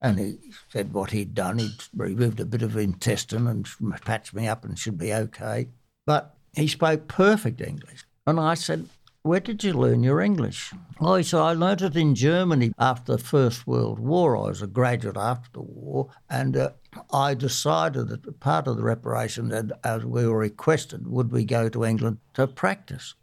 [0.00, 1.58] and he said what he'd done.
[1.58, 3.66] He'd removed a bit of intestine and
[4.04, 5.68] patched me up and should be okay.
[6.04, 8.04] But he spoke perfect English.
[8.26, 8.88] And I said,
[9.22, 10.72] Where did you learn your English?
[11.00, 14.36] Oh, he said, I learnt it in Germany after the First World War.
[14.36, 16.08] I was a graduate after the war.
[16.30, 16.70] And uh,
[17.12, 21.68] I decided that part of the reparation, that as we were requested, would we go
[21.68, 23.14] to England to practice?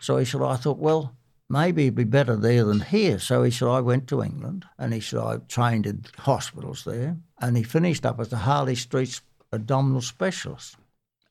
[0.00, 1.14] So he said, I thought, well,
[1.50, 3.18] maybe it'd be better there than here.
[3.18, 7.18] So he said, I went to England and he said, I trained in hospitals there.
[7.40, 9.20] And he finished up as the Harley Street
[9.52, 10.76] abdominal specialist.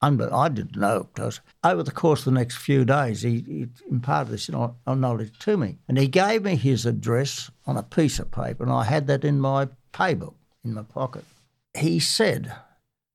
[0.03, 3.67] Unbe- I didn't know because over the course of the next few days, he, he
[3.89, 5.79] imparted this knowledge to me.
[5.88, 9.25] And he gave me his address on a piece of paper, and I had that
[9.25, 11.25] in my paybook in my pocket.
[11.73, 12.53] He said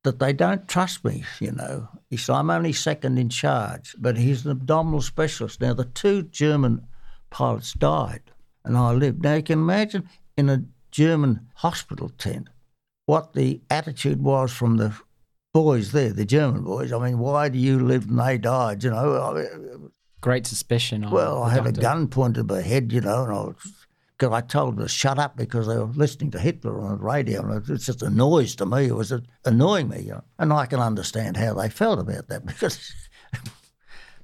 [0.02, 1.88] that they don't trust me, you know.
[2.10, 5.60] He said, I'm only second in charge, but he's an abdominal specialist.
[5.60, 6.86] Now, the two German
[7.30, 8.22] pilots died,
[8.64, 9.22] and I lived.
[9.22, 12.48] Now, you can imagine in a German hospital tent
[13.06, 14.94] what the attitude was from the
[15.52, 16.92] boys there, the German boys.
[16.92, 18.82] I mean, why do you live and they died?
[18.82, 21.04] You know, Great suspicion.
[21.04, 23.56] On well, I had a gun pointed at my head, you know, and I was.
[24.18, 27.02] Because I told them to shut up because they were listening to Hitler on the
[27.02, 28.84] radio, and it's just a noise to me.
[28.84, 29.12] It was
[29.44, 30.24] annoying me, you know?
[30.38, 32.94] and I can understand how they felt about that because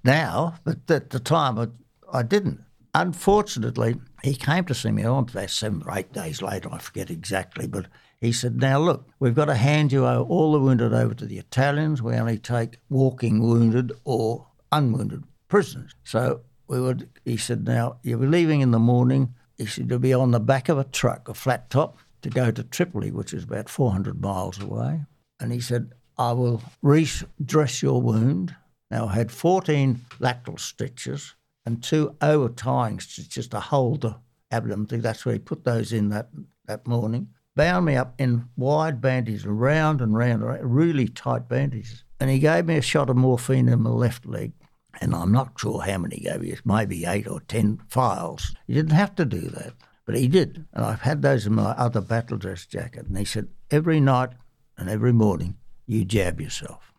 [0.04, 1.66] now, but at the time, I,
[2.12, 2.60] I didn't.
[2.94, 7.10] Unfortunately, he came to see me on about seven or eight days later, I forget
[7.10, 7.86] exactly, but
[8.20, 11.38] he said, Now look, we've got to hand you all the wounded over to the
[11.38, 12.02] Italians.
[12.02, 15.94] We only take walking wounded or unwounded prisoners.
[16.04, 19.34] So we would, he said, Now you'll be leaving in the morning.
[19.56, 22.50] He said, You'll be on the back of a truck, a flat top, to go
[22.50, 25.02] to Tripoli, which is about 400 miles away.
[25.40, 28.54] And he said, I will redress your wound.
[28.90, 34.16] Now, I had 14 lateral stitches and two over tying stitches to hold the
[34.50, 34.86] abdomen.
[34.90, 36.30] That's where he put those in that,
[36.66, 37.28] that morning.
[37.58, 42.04] Bound me up in wide bandages, round and round, really tight bandages.
[42.20, 44.52] And he gave me a shot of morphine in my left leg.
[45.00, 48.54] And I'm not sure how many he gave me, maybe eight or ten files.
[48.68, 49.72] He didn't have to do that,
[50.06, 50.66] but he did.
[50.72, 53.08] And I've had those in my other battle dress jacket.
[53.08, 54.30] And he said, every night
[54.76, 56.92] and every morning, you jab yourself.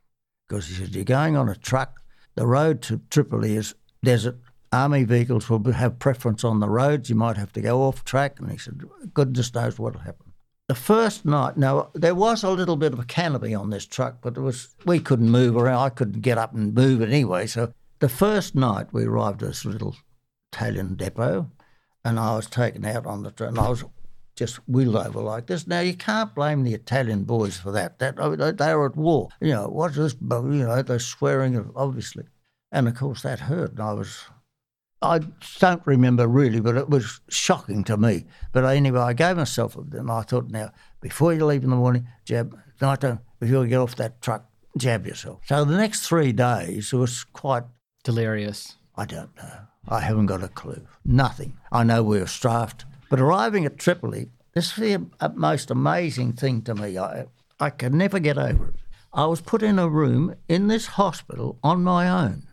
[0.49, 2.01] Because he said, you're going on a truck.
[2.35, 4.37] The road to Tripoli is desert.
[4.73, 7.09] Army vehicles will have preference on the roads.
[7.09, 8.41] You might have to go off track.
[8.41, 10.28] And he said, goodness knows what'll happen.
[10.69, 14.17] The first night, now there was a little bit of a canopy on this truck,
[14.21, 15.79] but it was we couldn't move around.
[15.79, 17.47] I couldn't get up and move it anyway.
[17.47, 19.95] So the first night we arrived at this little
[20.53, 21.49] Italian depot,
[22.05, 23.57] and I was taken out on the train.
[23.57, 23.83] I was
[24.35, 25.65] just wheeled over like this.
[25.65, 27.97] Now you can't blame the Italian boys for that.
[27.97, 29.29] That I mean, they- were at war.
[29.41, 30.15] You know what's this?
[30.21, 32.25] You know they're swearing obviously,
[32.71, 33.71] and of course that hurt.
[33.71, 34.25] And I was
[35.01, 35.19] I
[35.59, 38.25] don't remember really, but it was shocking to me.
[38.51, 41.75] But anyway, I gave myself a and I thought, now, before you leave in the
[41.75, 44.45] morning, jab, night time, before you get off that truck,
[44.77, 45.41] jab yourself.
[45.45, 47.63] So the next three days was quite,
[48.03, 48.75] Delirious.
[48.95, 49.59] I don't know.
[49.87, 50.85] I haven't got a clue.
[51.05, 51.57] Nothing.
[51.71, 52.85] I know we were strafed.
[53.09, 56.97] But arriving at Tripoli, this is the uh, most amazing thing to me.
[56.97, 57.25] I,
[57.59, 58.75] I can never get over it.
[59.13, 62.43] I was put in a room in this hospital on my own.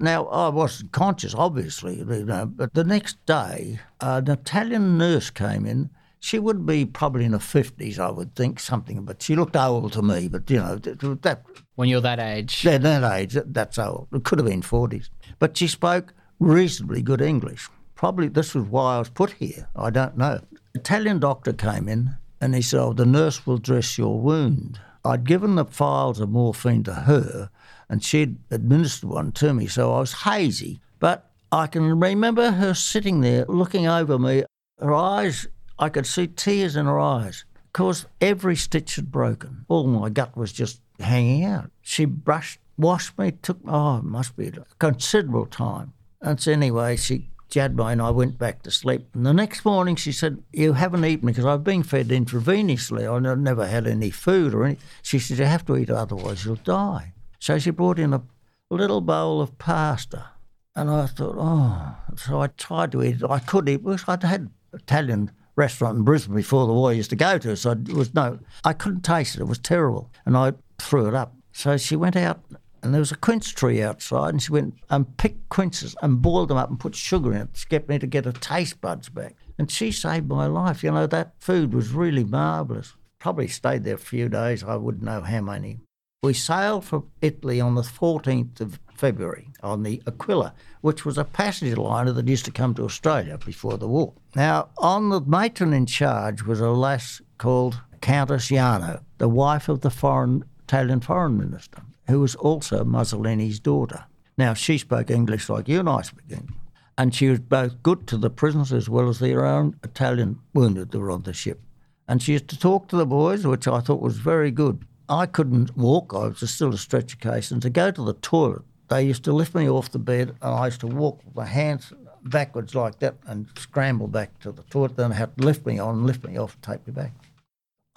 [0.00, 5.66] Now, I wasn't conscious, obviously, you know, but the next day, an Italian nurse came
[5.66, 5.90] in.
[6.20, 9.92] She would be probably in her 50s, I would think, something, but she looked old
[9.94, 10.28] to me.
[10.28, 12.64] But, you know, th- th- that, When you're that age.
[12.66, 14.08] at that age, that's old.
[14.12, 15.10] It could have been 40s.
[15.40, 17.68] But she spoke reasonably good English.
[17.96, 19.68] Probably this was why I was put here.
[19.74, 20.40] I don't know.
[20.74, 24.78] Italian doctor came in and he said, Oh, the nurse will dress your wound.
[25.04, 27.50] I'd given the files of morphine to her
[27.88, 30.80] and she'd administered one to me, so I was hazy.
[30.98, 34.44] But I can remember her sitting there looking over me.
[34.78, 35.46] Her eyes,
[35.78, 39.64] I could see tears in her eyes because every stitch had broken.
[39.68, 41.70] All my gut was just hanging out.
[41.80, 45.92] She brushed, washed me, took, oh, it must be a considerable time.
[46.20, 49.06] And so anyway, she jabbed me and I went back to sleep.
[49.14, 53.10] And the next morning she said, you haven't eaten because I've been fed intravenously.
[53.10, 54.84] I've never had any food or anything.
[55.02, 57.14] She said, you have to eat otherwise you'll die.
[57.38, 58.22] So she brought in a
[58.70, 60.30] little bowl of pasta.
[60.74, 63.30] And I thought, oh, so I tried to eat it.
[63.30, 67.10] I could eat because I'd had Italian restaurant in Brisbane before the war I used
[67.10, 67.56] to go to.
[67.56, 69.40] So it was no, I couldn't taste it.
[69.40, 70.10] It was terrible.
[70.24, 71.34] And I threw it up.
[71.52, 72.40] So she went out
[72.82, 76.50] and there was a quince tree outside and she went and picked quinces and boiled
[76.50, 79.08] them up and put sugar in it to get me to get her taste buds
[79.08, 79.34] back.
[79.58, 80.84] And she saved my life.
[80.84, 82.94] You know, that food was really marvellous.
[83.18, 84.62] Probably stayed there a few days.
[84.62, 85.80] I wouldn't know how many.
[86.20, 91.22] We sailed for Italy on the 14th of February on the Aquila, which was a
[91.22, 94.14] passenger liner that used to come to Australia before the war.
[94.34, 99.82] Now, on the matron in charge was a lass called Countess Ciano, the wife of
[99.82, 104.04] the foreign Italian foreign minister, who was also Mussolini's daughter.
[104.36, 106.58] Now, she spoke English like you and I speak English.
[106.98, 110.90] And she was both good to the prisoners as well as their own Italian wounded
[110.90, 111.60] that were on the ship.
[112.08, 114.84] And she used to talk to the boys, which I thought was very good.
[115.08, 118.62] I couldn't walk, I was still a stretcher case, and to go to the toilet,
[118.88, 121.46] they used to lift me off the bed and I used to walk with my
[121.46, 121.92] hands
[122.24, 124.96] backwards like that and scramble back to the toilet.
[124.96, 127.12] Then they had to lift me on, lift me off, take me back.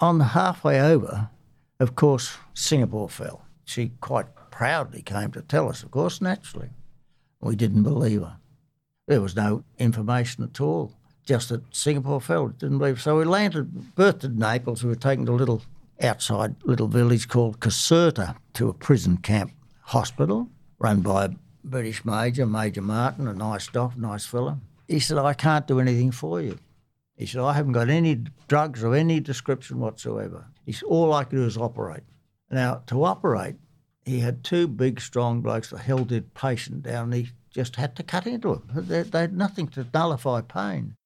[0.00, 1.30] On halfway over,
[1.80, 3.42] of course, Singapore fell.
[3.64, 6.70] She quite proudly came to tell us, of course, naturally.
[7.40, 8.36] We didn't believe her.
[9.08, 10.92] There was no information at all,
[11.24, 12.48] just that Singapore fell.
[12.48, 13.00] Didn't believe.
[13.00, 14.82] So we landed, berthed in Naples.
[14.82, 15.62] We were taken to a little
[16.02, 21.30] outside little village called Caserta to a prison camp hospital run by a
[21.64, 24.58] British major, Major Martin, a nice doc, nice fellow.
[24.88, 26.58] He said, I can't do anything for you.
[27.16, 30.46] He said, I haven't got any drugs of any description whatsoever.
[30.66, 32.02] He said, all I can do is operate.
[32.50, 33.56] Now, to operate,
[34.04, 37.12] he had two big, strong blokes that held the patient down.
[37.12, 38.62] And he just had to cut into him.
[38.74, 40.96] They, they had nothing to nullify pain.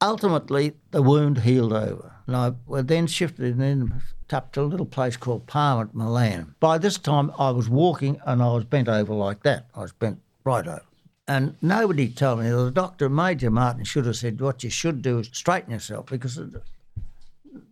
[0.00, 2.11] Ultimately, the wound healed over.
[2.26, 6.54] And I then shifted in up to a little place called Palm at Milan.
[6.60, 9.66] By this time, I was walking and I was bent over like that.
[9.74, 10.82] I was bent right over.
[11.28, 12.50] And nobody told me.
[12.50, 16.40] The doctor, Major Martin, should have said, What you should do is straighten yourself because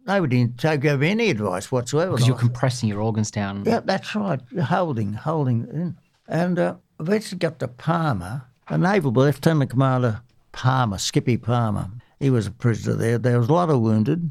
[0.06, 2.12] nobody gave any advice whatsoever.
[2.12, 3.64] Because you're compressing your organs down.
[3.64, 4.40] Yeah, that's right.
[4.50, 5.96] You're holding, holding in.
[6.28, 10.20] And uh, eventually got to Palma, a naval lieutenant commander,
[10.52, 11.90] Palmer, Skippy Palmer.
[12.20, 13.18] He was a prisoner there.
[13.18, 14.30] There was a lot of wounded,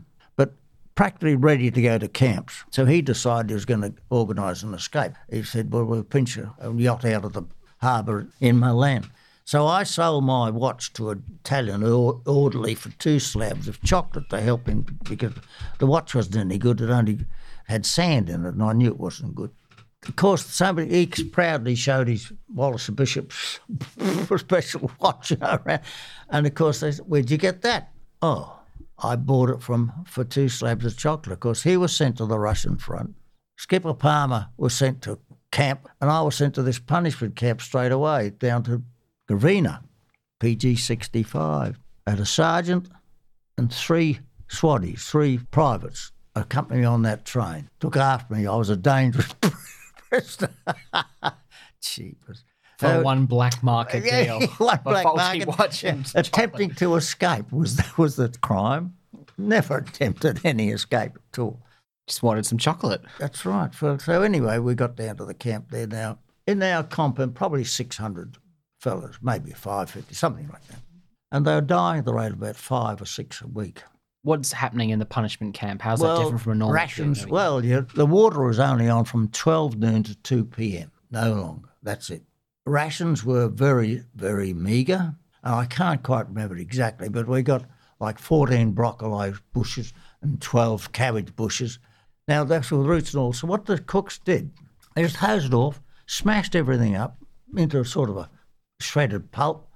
[1.00, 2.66] practically ready to go to camps.
[2.72, 5.14] So he decided he was going to organise an escape.
[5.30, 7.44] He said, Well, we'll pinch a yacht out of the
[7.78, 9.10] harbour in Milan.
[9.46, 14.42] So I sold my watch to an Italian orderly for two slabs of chocolate to
[14.42, 15.32] help him because
[15.78, 16.82] the watch wasn't any good.
[16.82, 17.20] It only
[17.70, 19.52] had sand in it, and I knew it wasn't good.
[20.06, 23.62] Of course, somebody he proudly showed his Wallace and Bishop's
[24.38, 25.80] special watch, around.
[26.30, 28.59] and of course they said, "Where'd you get that?" Oh,
[29.02, 31.34] I bought it from for two slabs of chocolate.
[31.34, 33.16] Of course, he was sent to the Russian front.
[33.58, 35.20] Skipper Palmer was sent to
[35.52, 38.84] camp, and I was sent to this punishment camp straight away down to
[39.30, 39.84] Gravina,
[40.40, 41.80] PG 65.
[42.08, 42.90] I had a sergeant
[43.58, 47.70] and three swatties, three privates accompanied me on that train.
[47.80, 48.48] Took after me.
[48.48, 49.34] I was a dangerous
[50.10, 50.52] prisoner.
[51.82, 52.44] Cheapers.
[52.80, 54.40] For uh, one black market deal.
[54.58, 55.48] one black market.
[55.50, 56.02] Watch yeah.
[56.16, 58.96] Attempting to escape was, was the crime.
[59.38, 61.60] Never attempted any escape at all.
[62.08, 63.02] Just wanted some chocolate.
[63.20, 63.74] That's right.
[63.76, 66.20] So, so anyway, we got down to the camp there now.
[66.48, 68.38] In our compound, probably 600
[68.80, 70.80] fellas, maybe 550, something like that.
[71.34, 73.84] And they were dying at the rate of about five or six a week.
[74.22, 75.82] What's happening in the punishment camp?
[75.82, 77.28] How's well, that different from a normal rations?
[77.28, 81.70] Well, yeah, the water was only on from 12 noon to 2 p.m., no longer.
[81.84, 82.24] That's it.
[82.70, 85.16] Rations were very, very meagre.
[85.44, 87.66] I can't quite remember exactly, but we got
[88.00, 91.80] like 14 broccoli bushes and 12 cabbage bushes.
[92.28, 93.34] Now, that's with roots and all.
[93.34, 94.52] So, what the cooks did,
[94.94, 97.18] they just hosed it off, smashed everything up
[97.58, 98.30] into a sort of a
[98.80, 99.68] shredded pulp,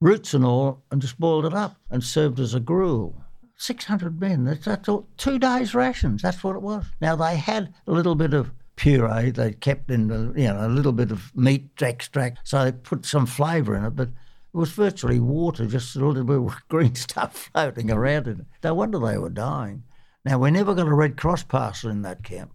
[0.00, 3.22] roots and all, and just boiled it up and served as a gruel.
[3.58, 6.86] 600 men, that's, that's all, two days' rations, that's what it was.
[7.00, 10.68] Now, they had a little bit of puree, they kept in, the, you know, a
[10.68, 14.70] little bit of meat extract, so they put some flavour in it, but it was
[14.70, 18.46] virtually water, just a little bit of green stuff floating around in it.
[18.64, 19.82] No wonder they were dying.
[20.24, 22.52] Now, we never got a Red Cross parcel in that camp,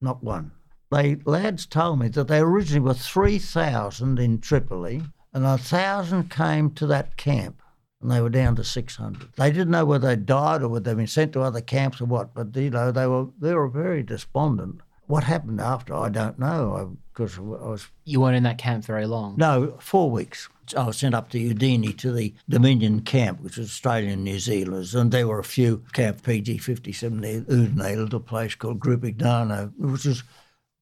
[0.00, 0.52] not one.
[0.90, 5.02] They lads told me that they originally were 3,000 in Tripoli
[5.34, 7.60] and a thousand came to that camp
[8.00, 9.28] and they were down to 600.
[9.36, 12.06] They didn't know whether they died or whether they'd been sent to other camps or
[12.06, 14.80] what, but you know, they were, they were very despondent.
[15.06, 17.88] What happened after, I don't know, because I, I was...
[18.04, 19.36] You weren't in that camp very long?
[19.36, 20.48] No, four weeks.
[20.76, 24.94] I was sent up to Udine to the Dominion camp, which was Australian New Zealanders,
[24.94, 29.72] and there were a few camp PG 57 there, Udine, a little place called Grupignano,
[29.78, 30.24] which was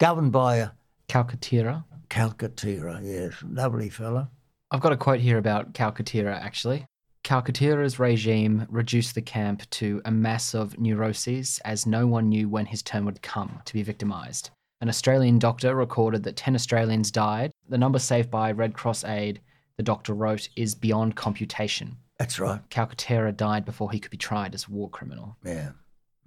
[0.01, 0.71] governed by a.
[1.09, 1.85] Calcaterra?
[2.09, 3.35] Calcaterra, yes.
[3.47, 4.31] Lovely fella.
[4.71, 6.87] I've got a quote here about Calcaterra, actually.
[7.25, 12.67] Calcaterra's regime reduced the camp to a mass of neuroses as no one knew when
[12.67, 14.51] his turn would come to be victimised.
[14.83, 17.51] An Australian doctor recorded that 10 Australians died.
[17.69, 19.41] The number saved by Red Cross aid,
[19.79, 21.97] the doctor wrote, is beyond computation.
[22.19, 22.61] That's right.
[22.69, 25.37] Calcaterra died before he could be tried as a war criminal.
[25.43, 25.71] Yeah.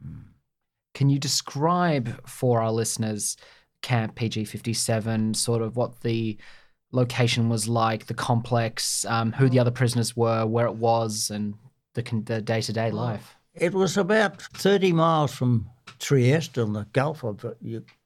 [0.06, 0.24] Mm.
[0.96, 3.38] Can you describe for our listeners
[3.84, 6.38] Camp PG 57, sort of what the
[6.92, 11.54] location was like, the complex, um, who the other prisoners were, where it was, and
[11.94, 13.36] the the day to day life.
[13.54, 15.70] It was about thirty miles from
[16.00, 17.44] Trieste on the Gulf of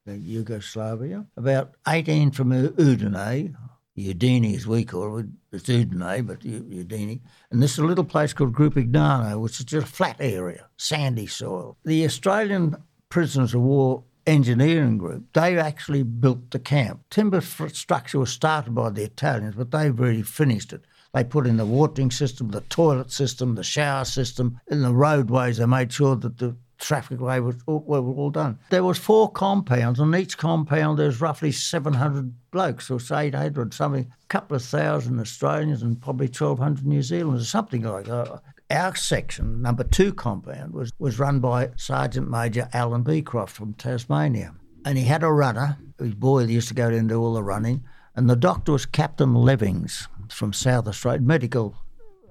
[0.05, 3.55] Yugoslavia, about eighteen from Udine.
[3.97, 7.19] Udine, as we call it, it's Udine, but Udine.
[7.51, 11.27] And this is a little place called Grupignano, which is just a flat area, sandy
[11.27, 11.77] soil.
[11.83, 12.77] The Australian
[13.09, 17.01] prisoners of war engineering group, they actually built the camp.
[17.09, 20.85] Timber structure was started by the Italians, but they've really finished it.
[21.13, 25.57] They put in the watering system, the toilet system, the shower system, in the roadways.
[25.57, 28.57] They made sure that the traffic way was all, were all done.
[28.69, 34.27] There was four compounds, and each compound there's roughly 700 blokes, or 800, something, a
[34.27, 38.41] couple of thousand Australians and probably 1,200 New Zealanders, or something like that.
[38.71, 44.53] Our section, number two compound, was, was run by Sergeant Major Alan Beecroft from Tasmania.
[44.85, 47.43] And he had a runner, his boy used to go in and do all the
[47.43, 47.83] running,
[48.15, 51.75] and the doctor was Captain Levings from South Australia, medical,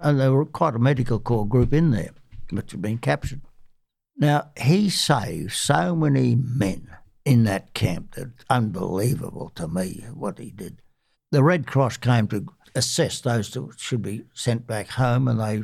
[0.01, 2.11] and there were quite a medical corps group in there,
[2.51, 3.43] which had been captured.
[4.17, 6.89] Now, he saved so many men
[7.25, 8.15] in that camp.
[8.17, 10.81] It's unbelievable to me what he did.
[11.33, 15.63] The Red Cross came to assess those that should be sent back home, and they,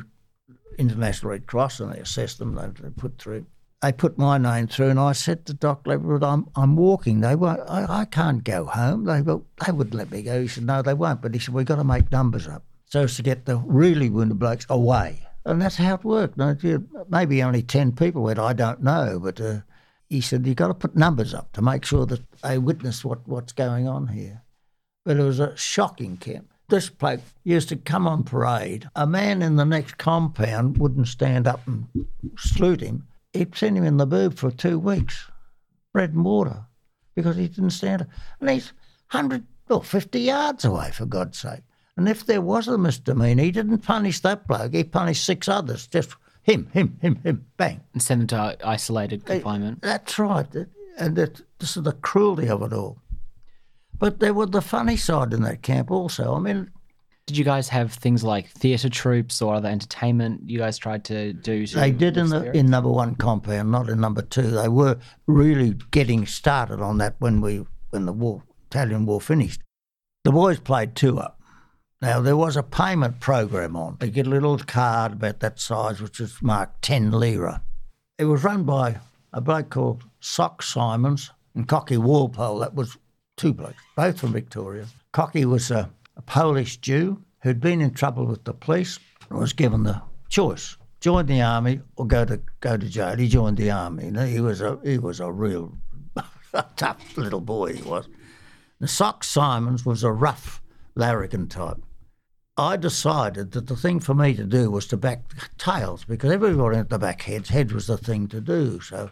[0.77, 2.55] International Red Cross, and they assessed them.
[2.55, 3.45] They, they put through.
[3.81, 7.21] They put my name through, and I said to Doc Leverett, "I'm I'm walking.
[7.21, 7.61] They won't.
[7.67, 9.05] I, I can't go home.
[9.05, 11.53] They will, they would let me go." He said, "No, they won't." But he said,
[11.53, 15.27] "We've got to make numbers up so as to get the really wounded blokes away."
[15.47, 16.37] And that's how it worked.
[17.09, 19.17] Maybe only 10 people went, I don't know.
[19.17, 19.59] But uh,
[20.09, 23.25] he said, you've got to put numbers up to make sure that they witness what,
[23.25, 24.43] what's going on here.
[25.05, 26.51] But it was a shocking camp.
[26.69, 28.89] This bloke used to come on parade.
[28.95, 31.87] A man in the next compound wouldn't stand up and
[32.37, 33.07] salute him.
[33.31, 35.29] He'd send him in the boob for two weeks,
[35.93, 36.65] bread and water,
[37.15, 38.07] because he didn't stand up.
[38.41, 38.73] And he's
[39.11, 41.61] 100 or 50 yards away, for God's sake.
[41.95, 44.73] And if there was a misdemeanor, he didn't punish that bloke.
[44.73, 45.87] He punished six others.
[45.87, 47.81] Just him, him, him, him, bang.
[47.93, 49.81] And send them to isolated confinement.
[49.81, 50.47] That's right.
[50.97, 53.01] And this is the cruelty of it all.
[53.99, 56.35] But there was the funny side in that camp also.
[56.35, 56.69] I mean,
[57.25, 61.33] did you guys have things like theatre troops or other entertainment you guys tried to
[61.33, 61.67] do?
[61.67, 64.49] They did in the in number one compound, not in number two.
[64.49, 69.61] They were really getting started on that when we when the war Italian war finished.
[70.23, 71.39] The boys played two up.
[72.01, 73.97] Now, there was a payment program on.
[73.99, 77.63] They get a little card about that size, which is marked 10 lira.
[78.19, 78.97] It was run by
[79.33, 82.59] a bloke called Sock Simons and Cocky Walpole.
[82.59, 82.97] That was
[83.37, 84.87] two blokes, both from Victoria.
[85.13, 89.53] Cocky was a, a Polish Jew who'd been in trouble with the police and was
[89.53, 93.15] given the choice join the army or go to go to jail.
[93.15, 94.11] He joined the army.
[94.29, 95.73] He was a he was a real
[96.75, 97.73] tough little boy.
[97.73, 98.07] He was.
[98.79, 100.61] The Sock Simons was a rough
[100.95, 101.77] larrikin type.
[102.57, 105.21] I decided that the thing for me to do was to back
[105.57, 107.49] tails because everybody at the back heads.
[107.49, 108.79] Heads was the thing to do.
[108.81, 109.11] So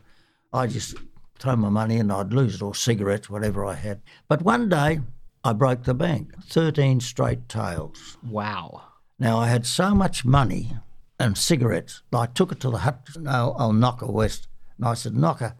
[0.52, 0.96] I just
[1.40, 4.02] throw my money and I'd lose it, or cigarettes, whatever I had.
[4.28, 5.00] But one day
[5.44, 8.18] I broke the bank 13 straight tails.
[8.28, 8.82] Wow.
[9.20, 10.72] Now I had so much money
[11.20, 12.02] and cigarettes.
[12.14, 14.48] I took it to the hut, no, I'll knock Knocker West.
[14.78, 15.56] And I said, Knocker,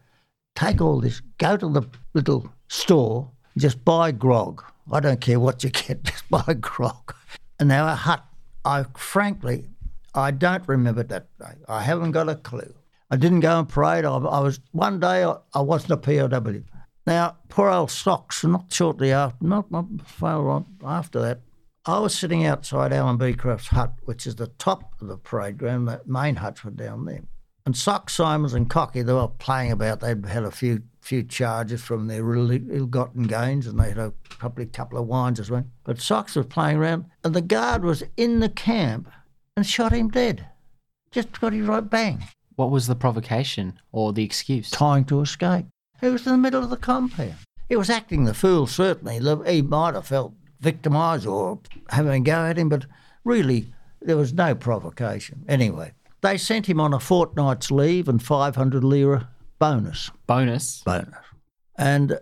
[0.56, 4.64] take all this, go to the little store, just buy grog.
[4.92, 7.14] I don't care what you get, just buy grog.
[7.60, 8.24] And now a hut.
[8.66, 9.68] I frankly,
[10.14, 11.54] I don't remember that day.
[11.68, 12.74] I haven't got a clue.
[13.16, 14.04] I didn't go on parade.
[14.04, 15.24] I, I was one day.
[15.24, 16.64] I, I, wasn't a POW.
[17.08, 18.44] Now, poor old socks.
[18.44, 21.40] Not shortly after, not, not far after that,
[21.86, 25.88] I was sitting outside Alan Beecroft's hut, which is the top of the parade ground.
[25.88, 27.22] The main huts were down there.
[27.66, 30.02] And Sock Simons and Cocky, they were playing about.
[30.02, 34.66] They'd had a few few charges from their ill-gotten gains, and they had a probably
[34.66, 35.64] couple of wines as well.
[35.86, 39.10] But Socks was playing around, and the guard was in the camp
[39.56, 40.50] and shot him dead.
[41.12, 42.22] Just got him right bang.
[42.56, 44.72] What was the provocation or the excuse?
[44.72, 45.66] Trying to escape.
[46.02, 47.36] He was in the middle of the compound.
[47.70, 49.20] He was acting the fool, certainly.
[49.52, 52.86] He might have felt victimised or having a go at him, but
[53.24, 55.44] really, there was no provocation.
[55.48, 59.30] Anyway, they sent him on a fortnight's leave and 500 lira
[59.60, 60.12] bonus.
[60.28, 60.82] Bonus?
[60.82, 61.16] Bonus.
[61.78, 62.20] And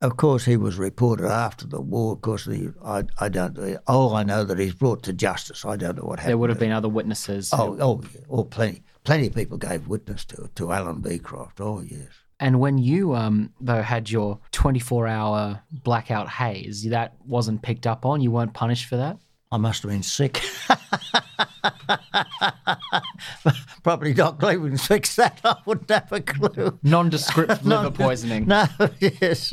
[0.00, 2.14] of course, he was reported after the war.
[2.14, 3.56] Of course, the, I, I don't.
[3.86, 5.64] Oh, I know that he's brought to justice.
[5.64, 6.30] I don't know what happened.
[6.30, 7.50] There would have been other witnesses.
[7.52, 11.60] Oh, oh, oh, plenty, plenty of people gave witness to to Alan Beecroft.
[11.60, 12.08] Oh, yes.
[12.40, 18.04] And when you, um, though, had your 24 hour blackout haze, that wasn't picked up
[18.04, 18.20] on?
[18.20, 19.18] You weren't punished for that?
[19.52, 20.42] I must have been sick.
[23.82, 25.40] Probably Doc Cleveland fixed that.
[25.44, 26.78] I wouldn't have a clue.
[26.82, 28.46] Nondescript liver poisoning.
[28.46, 28.66] No,
[29.00, 29.52] yes.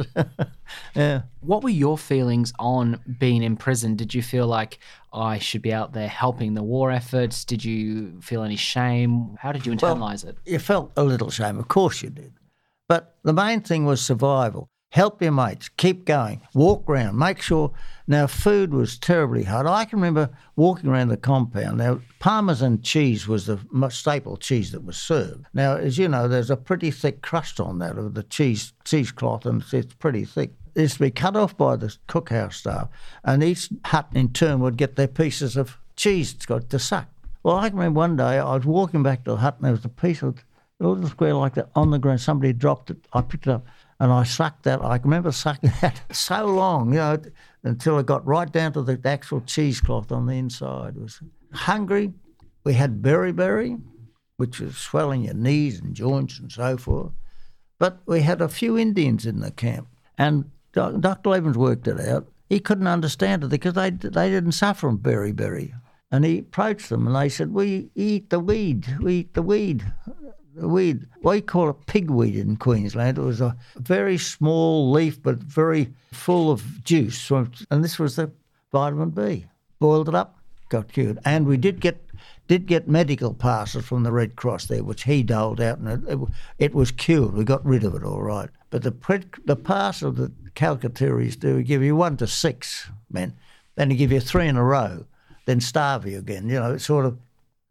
[0.96, 1.24] yeah.
[1.42, 3.96] What were your feelings on being in prison?
[3.96, 4.80] Did you feel like
[5.14, 7.46] I should be out there helping the war efforts?
[7.46, 9.36] Did you feel any shame?
[9.40, 10.38] How did you internalize well, it?
[10.46, 11.58] You felt a little shame.
[11.58, 12.34] Of course you did.
[12.88, 14.70] But the main thing was survival.
[14.92, 15.70] Help your mates.
[15.70, 16.42] Keep going.
[16.56, 17.18] Walk around.
[17.18, 17.72] Make sure.
[18.08, 19.68] Now, food was terribly hard.
[19.68, 21.78] I can remember walking around the compound.
[21.78, 23.60] Now, Parmesan cheese was the
[23.92, 25.46] staple cheese that was served.
[25.54, 29.46] Now, as you know, there's a pretty thick crust on that of the cheese cheesecloth,
[29.46, 30.54] and it's pretty thick.
[30.74, 32.90] It used to be cut off by the cookhouse staff,
[33.24, 37.08] and each hut in turn would get their pieces of cheese it's got to suck.
[37.44, 39.72] Well, I can remember one day I was walking back to the hut, and there
[39.72, 40.44] was a piece of
[40.80, 42.22] a little square like that on the ground.
[42.22, 42.98] Somebody dropped it.
[43.14, 43.68] I picked it up
[44.00, 44.84] and I sucked that.
[44.84, 47.22] I remember sucking that so long, you know,
[47.64, 50.96] until it got right down to the actual cheesecloth on the inside.
[50.96, 51.22] It was
[51.54, 52.14] hungry.
[52.64, 53.82] We had beriberi,
[54.38, 57.12] which was swelling your knees and joints and so forth.
[57.78, 59.88] But we had a few Indians in the camp,
[60.18, 61.34] and Dr.
[61.34, 62.28] Evans worked it out.
[62.50, 65.74] He couldn't understand it because they they didn't suffer from beriberi.
[66.12, 69.86] And he approached them and they said, We eat the weed, we eat the weed.
[70.56, 71.06] Weed.
[71.22, 73.18] We call it pigweed in Queensland.
[73.18, 77.30] It was a very small leaf, but very full of juice.
[77.30, 78.32] And this was the
[78.72, 79.46] vitamin B.
[79.80, 80.40] Boiled it up,
[80.70, 81.20] got cured.
[81.26, 82.04] And we did get
[82.48, 86.12] did get medical passes from the Red Cross there, which he doled out, and it,
[86.12, 86.20] it,
[86.58, 87.36] it was cured.
[87.36, 88.50] We got rid of it all right.
[88.72, 93.34] But the the parcel that Calcaterra's do give you one to six men,
[93.76, 95.06] then they give you three in a row,
[95.46, 96.50] then starve you again.
[96.50, 97.20] You know, sort of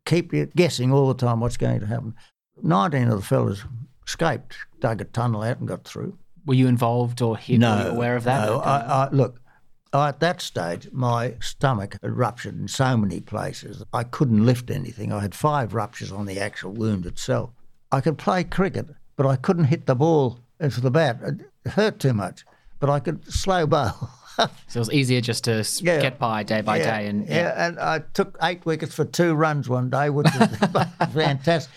[0.07, 2.15] keep you guessing all the time what's going to happen.
[2.63, 3.65] 19 of the fellas
[4.07, 6.17] escaped, dug a tunnel out and got through.
[6.47, 8.47] Were you involved or no, were you aware of that?
[8.47, 9.41] No, I, I, look,
[9.93, 13.83] at that stage, my stomach had ruptured in so many places.
[13.93, 15.13] I couldn't lift anything.
[15.13, 17.51] I had five ruptures on the actual wound itself.
[17.91, 18.87] I could play cricket,
[19.17, 21.21] but I couldn't hit the ball into the bat.
[21.23, 22.45] It hurt too much,
[22.81, 24.11] but I could slow bowl.
[24.69, 26.01] so it was easier just to yeah.
[26.01, 26.99] get by day by yeah.
[26.99, 27.07] day.
[27.07, 27.35] And yeah.
[27.35, 30.49] yeah, and I took eight wickets for two runs one day, which was
[31.13, 31.73] fantastic.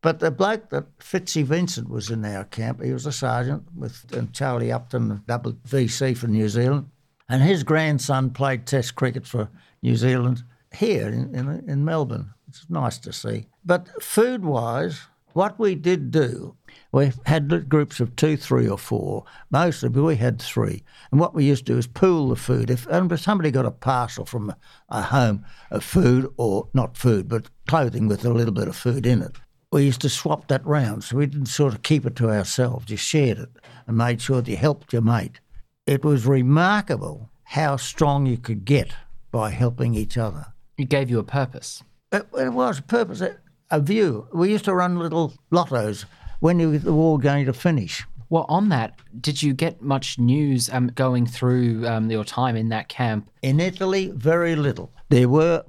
[0.00, 4.04] But the bloke that Fitzy Vincent was in our camp, he was a sergeant with
[4.12, 6.88] and Charlie Upham, double VC for New Zealand,
[7.28, 9.48] and his grandson played Test cricket for
[9.82, 12.32] New Zealand here in, in, in Melbourne.
[12.48, 13.46] It's nice to see.
[13.64, 15.00] But food wise,
[15.32, 16.56] what we did do,
[16.92, 19.24] we had groups of two, three, or four.
[19.50, 20.84] Mostly, we had three.
[21.10, 22.70] And what we used to do is pool the food.
[22.70, 22.86] If
[23.20, 24.56] somebody got a parcel from a,
[24.88, 29.04] a home of food, or not food, but clothing with a little bit of food
[29.04, 29.36] in it,
[29.70, 31.04] we used to swap that round.
[31.04, 32.90] So we didn't sort of keep it to ourselves.
[32.90, 33.50] You shared it
[33.86, 35.40] and made sure that you helped your mate.
[35.86, 38.92] It was remarkable how strong you could get
[39.30, 40.46] by helping each other.
[40.76, 41.82] It gave you a purpose.
[42.12, 43.36] It, it was a purpose, a,
[43.70, 44.28] a, view.
[44.32, 46.04] We used to run little lottos
[46.40, 48.04] when you, the war going to finish.
[48.30, 52.68] Well, on that, did you get much news um, going through um, your time in
[52.68, 53.30] that camp?
[53.42, 54.90] In Italy, very little.
[55.08, 55.64] There were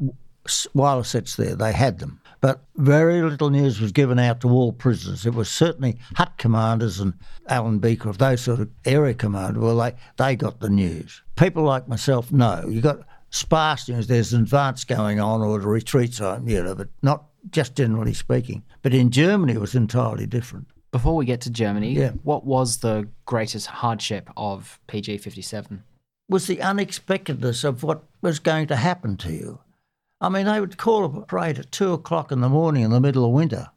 [0.74, 2.20] wireless sets there, they had them.
[2.42, 5.26] But very little news was given out to all prisoners.
[5.26, 7.14] It was certainly hut commanders and
[7.48, 11.22] Alan Beecroft, those sort of area commanders, well, they, they got the news.
[11.36, 12.66] People like myself, no.
[12.68, 14.08] You got sparse news.
[14.08, 18.14] There's an advance going on or a retreat zone, you know, but not just generally
[18.14, 18.64] speaking.
[18.82, 20.68] But in Germany, it was entirely different.
[20.92, 22.12] Before we get to Germany, yeah.
[22.24, 25.84] what was the greatest hardship of PG 57?
[26.30, 29.60] Was the unexpectedness of what was going to happen to you.
[30.22, 33.00] I mean, they would call a parade at two o'clock in the morning in the
[33.00, 33.68] middle of winter,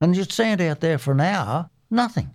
[0.00, 2.30] and you'd stand out there for an hour, nothing.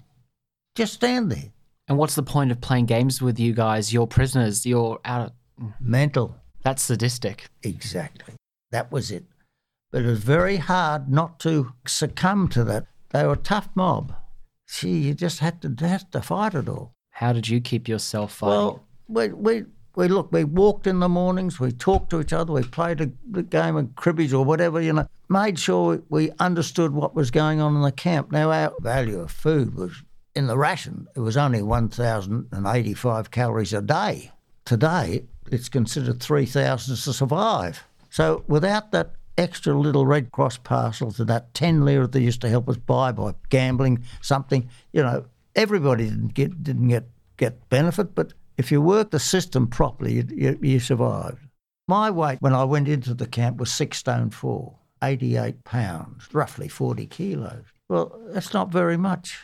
[0.75, 1.51] Just stand there.
[1.87, 3.91] And what's the point of playing games with you guys?
[3.91, 4.65] You're prisoners.
[4.65, 5.31] You're out of.
[5.79, 6.35] Mental.
[6.63, 7.47] That's sadistic.
[7.63, 8.35] Exactly.
[8.71, 9.25] That was it.
[9.91, 12.87] But it was very hard not to succumb to that.
[13.09, 14.13] They were a tough mob.
[14.65, 16.93] See, you just had to, had to fight it all.
[17.09, 18.55] How did you keep yourself fighting?
[18.55, 19.65] Well, we, we
[19.95, 23.41] we look, we walked in the mornings, we talked to each other, we played a,
[23.43, 27.75] game of cribbage or whatever, you know, made sure we understood what was going on
[27.75, 28.31] in the camp.
[28.31, 33.81] Now, our value of food was in the ration, it was only 1,085 calories a
[33.81, 34.31] day.
[34.63, 37.83] Today, it's considered 3,000 to survive.
[38.09, 42.49] So, without that extra little Red Cross parcel to that 10 lira they used to
[42.49, 45.25] help us buy by gambling something, you know,
[45.55, 50.27] everybody didn't get, didn't get, get benefit, but if you worked the system properly, you,
[50.29, 51.47] you, you survived.
[51.87, 56.67] My weight when I went into the camp was six stone four, 88 pounds, roughly
[56.67, 57.65] 40 kilos.
[57.89, 59.39] Well, that's not very much.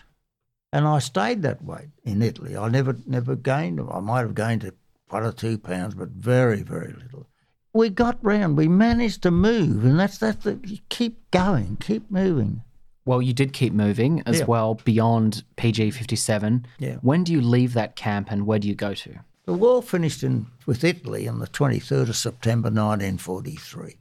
[0.71, 2.55] And I stayed that weight in Italy.
[2.55, 3.81] I never never gained.
[3.91, 4.71] I might have gained
[5.09, 7.25] one or two pounds, but very, very little.
[7.73, 8.55] We got round.
[8.55, 12.61] We managed to move, and that's that's the keep going, keep moving.
[13.07, 14.45] Well, you did keep moving as Yeah.
[14.45, 16.65] well beyond PG 57.
[16.77, 16.97] Yeah.
[17.01, 19.19] When do you leave that camp and where do you go to?
[19.45, 23.95] The war finished in, with Italy on the 23rd of September 1943.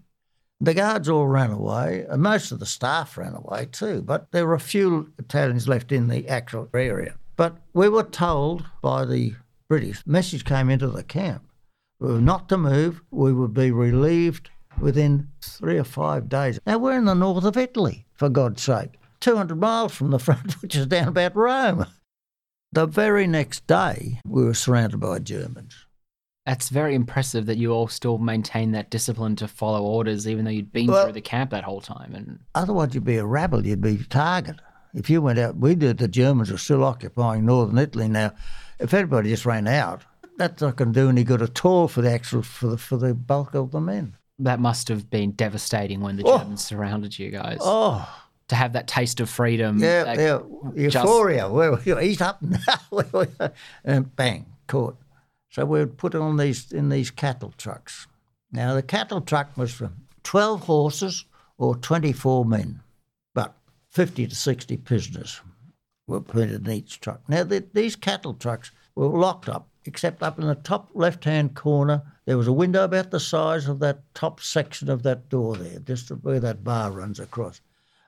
[0.60, 4.46] The guards all ran away, and most of the staff ran away too, but there
[4.46, 7.14] were a few Italians left in the actual area.
[7.36, 9.34] But we were told by the
[9.68, 11.44] British, message came into the camp,
[12.00, 14.50] we were not to move, we would be relieved
[14.80, 16.58] within three or five days.
[16.66, 20.54] Now we're in the north of Italy, for God's sake, 200 miles from the front,
[20.62, 21.86] which is down about Rome.
[22.72, 25.86] The very next day, we were surrounded by Germans.
[26.44, 30.50] That's very impressive that you all still maintain that discipline to follow orders, even though
[30.50, 32.14] you'd been Well- through the camp that whole time.
[32.14, 34.56] And Otherwise, you'd be a rabble, you'd be target.
[34.94, 38.32] If you went out, we did, the Germans are still occupying northern Italy now.
[38.78, 40.02] If everybody just ran out,
[40.38, 42.96] that's not going to do any good at all for the actual, for the, for
[42.96, 44.16] the bulk of the men.
[44.38, 46.38] That must have been devastating when the Oh.
[46.38, 47.58] Germans surrounded you guys.
[47.60, 48.06] Oh,
[48.48, 49.78] To have that taste of freedom.
[49.78, 50.38] yeah, yeah,
[50.88, 51.48] just- euphoria.
[51.50, 52.58] Well, he's up now.
[53.84, 54.96] and bang, caught.
[55.50, 58.06] So we would put on these in these cattle trucks.
[58.52, 59.90] Now the cattle truck was for
[60.22, 61.24] twelve horses
[61.58, 62.80] or twenty-four men,
[63.34, 63.54] but
[63.88, 65.40] 50 to 60 prisoners
[66.06, 67.22] were put in each truck.
[67.28, 71.54] Now, the, these cattle trucks were locked up, except up in the top left hand
[71.54, 75.56] corner, there was a window about the size of that top section of that door
[75.56, 77.60] there, just where that bar runs across.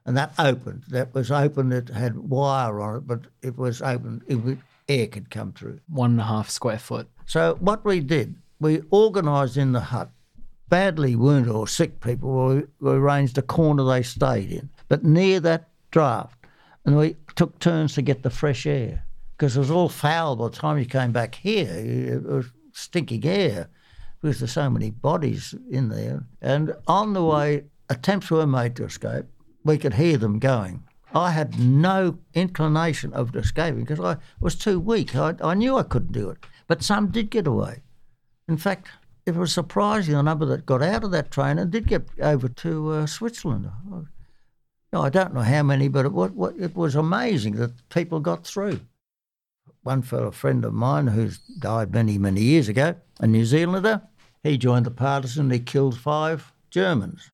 [0.05, 0.85] And that opened.
[0.89, 1.71] That was open.
[1.71, 4.23] It had wire on it, but it was open.
[4.27, 4.59] It
[4.89, 5.81] air could come through.
[5.89, 7.09] One and a half square foot.
[7.27, 10.11] So what we did, we organised in the hut.
[10.69, 15.41] Badly wounded or sick people, we, we arranged a corner they stayed in, but near
[15.41, 16.45] that draft,
[16.85, 19.05] and we took turns to get the fresh air
[19.37, 21.71] because it was all foul by the time you came back here.
[21.71, 23.69] It was stinking air
[24.21, 26.25] because there's so many bodies in there.
[26.41, 29.27] And on the way, attempts were made to escape.
[29.65, 30.85] We could hear them going.
[31.15, 35.17] I had no inclination of escaping because I was too weak.
[35.17, 36.39] I, I knew I couldn't do it.
[36.67, 37.83] But some did get away.
[38.47, 38.89] In fact,
[39.25, 42.49] it was surprising the number that got out of that train and did get over
[42.49, 43.71] to uh, Switzerland.
[44.93, 48.47] No, I don't know how many, but it was, it was amazing that people got
[48.47, 48.81] through.
[49.83, 54.03] One fellow friend of mine who's died many, many years ago, a New Zealander,
[54.43, 57.31] he joined the partisan, he killed five Germans.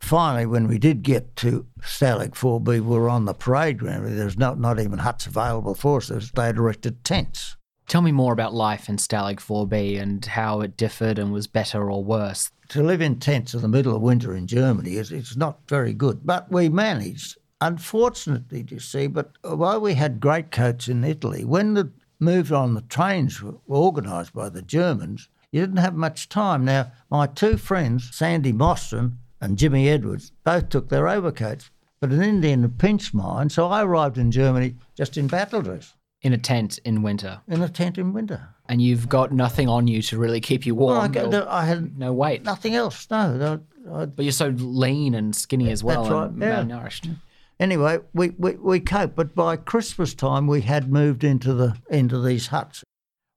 [0.00, 4.06] Finally, when we did get to Stalag 4B, we were on the parade ground.
[4.06, 6.08] There was not, not even huts available for us.
[6.08, 7.56] They had erected tents.
[7.88, 11.90] Tell me more about life in Stalag 4B and how it differed and was better
[11.90, 12.50] or worse.
[12.68, 15.92] To live in tents in the middle of winter in Germany is it's not very
[15.92, 17.36] good, but we managed.
[17.60, 21.90] Unfortunately, you see, but while we had great coats in Italy, when the
[22.20, 26.64] moved on the trains were organised by the Germans, you didn't have much time.
[26.64, 32.22] Now, my two friends, Sandy Mostyn and Jimmy Edwards, both took their overcoats, but an
[32.22, 35.94] Indian pinched mine, so I arrived in Germany just in battle dress.
[36.22, 37.40] In a tent in winter.
[37.48, 38.48] In a tent in winter.
[38.66, 41.12] And you've got nothing on you to really keep you warm.
[41.12, 42.42] Well, I, I, had no weight.
[42.44, 43.06] Nothing else.
[43.10, 43.60] No.
[43.92, 46.04] I, but you're so lean and skinny as well.
[46.04, 46.30] That's right.
[46.30, 46.62] And yeah.
[46.62, 47.14] malnourished.
[47.60, 52.20] Anyway, we, we, we coped, but by Christmas time we had moved into the into
[52.20, 52.82] these huts.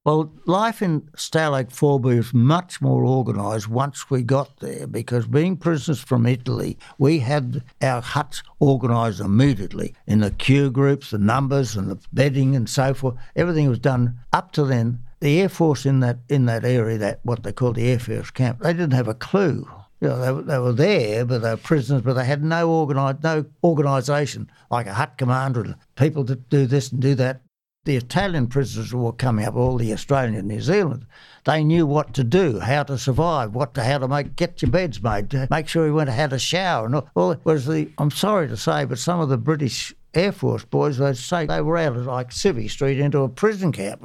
[0.04, 5.58] Well, life in Stalag 4B was much more organised once we got there because being
[5.58, 11.76] prisoners from Italy, we had our huts organised immediately in the queue groups, the numbers
[11.76, 13.16] and the bedding and so forth.
[13.36, 15.00] Everything was done up to then.
[15.20, 18.30] The Air Force in that in that area, that what they called the Air Force
[18.30, 19.68] camp, they didn't have a clue.
[20.00, 23.22] You know, they, they were there, but they were prisoners, but they had no organised,
[23.22, 27.42] no organisation like a hut commander and people to do this and do that
[27.88, 31.06] the Italian prisoners were coming up, all the Australian and New Zealand,
[31.44, 34.70] they knew what to do, how to survive, what to, how to make get your
[34.70, 36.84] beds made, to make sure you went had a shower.
[36.84, 40.66] And all, was the I'm sorry to say, but some of the British Air Force
[40.66, 44.02] boys, they'd say they were out of like Civvy Street into a prison camp.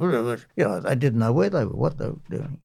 [0.56, 2.60] You know, they didn't know where they were, what they were doing.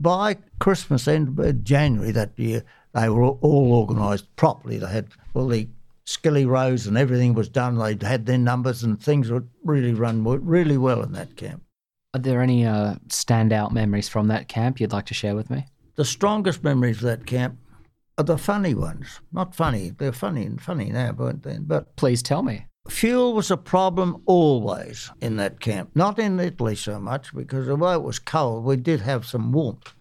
[0.00, 4.78] By Christmas end, January that year, they were all organised properly.
[4.78, 5.68] They had all the
[6.04, 7.78] Skilly Rows and everything was done.
[7.78, 11.62] They had their numbers and things would really run really well in that camp.
[12.14, 15.66] Are there any uh, standout memories from that camp you'd like to share with me?
[15.94, 17.58] The strongest memories of that camp
[18.18, 19.20] are the funny ones.
[19.32, 21.58] Not funny, they're funny and funny now, weren't they?
[21.58, 22.66] But please tell me.
[22.88, 25.90] Fuel was a problem always in that camp.
[25.94, 29.94] Not in Italy so much because although it was cold, we did have some warmth.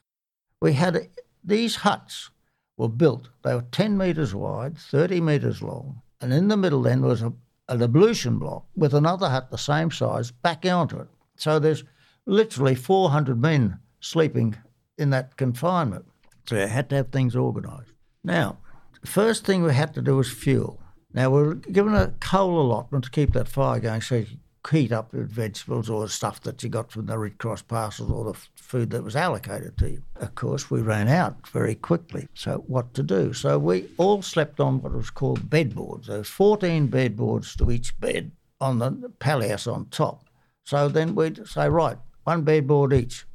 [0.61, 1.09] We had
[1.43, 2.31] these huts
[2.77, 3.29] were built.
[3.43, 7.33] They were 10 metres wide, 30 metres long, and in the middle then was a,
[7.67, 11.07] an ablution block with another hut the same size back onto it.
[11.35, 11.83] So there's
[12.25, 14.55] literally 400 men sleeping
[14.97, 16.05] in that confinement.
[16.47, 17.93] So you had to have things organised.
[18.23, 18.57] Now,
[19.01, 20.81] the first thing we had to do was fuel.
[21.13, 24.27] Now, we we're given a coal allotment to keep that fire going so you
[24.69, 28.11] heat up with vegetables or the stuff that you got from the Red Cross parcels
[28.11, 30.03] or the food that was allocated to you.
[30.17, 32.27] Of course, we ran out very quickly.
[32.33, 33.33] So, what to do?
[33.33, 36.05] So, we all slept on what was called bedboards.
[36.05, 38.31] There was 14 bedboards to each bed
[38.61, 40.25] on the palliasse on top.
[40.65, 43.25] So then we'd say, right, one bedboard each,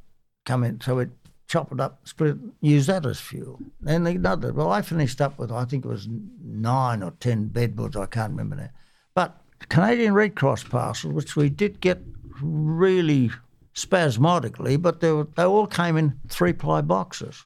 [0.45, 0.79] come in.
[0.81, 1.11] So we'd
[1.55, 3.57] chop it up, split it, use that as fuel.
[3.79, 4.51] Then another.
[4.51, 6.09] Well, I finished up with, I think it was
[6.43, 8.69] nine or ten bedboards, I can't remember now.
[9.13, 9.39] But
[9.69, 12.01] Canadian Red Cross parcels, which we did get
[12.41, 13.31] really
[13.73, 17.45] spasmodically, but they, were, they all came in three ply boxes.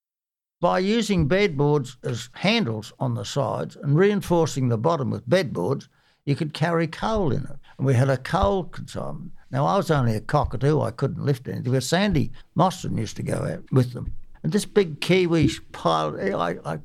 [0.59, 5.87] By using bedboards as handles on the sides and reinforcing the bottom with bedboards,
[6.29, 7.57] you could carry coal in it.
[7.77, 9.31] And we had a coal consignment.
[9.51, 13.23] Now, I was only a cockatoo, I couldn't lift anything, but Sandy Mostyn used to
[13.23, 14.13] go out with them.
[14.43, 16.79] And this big Kiwi pilot, I, I,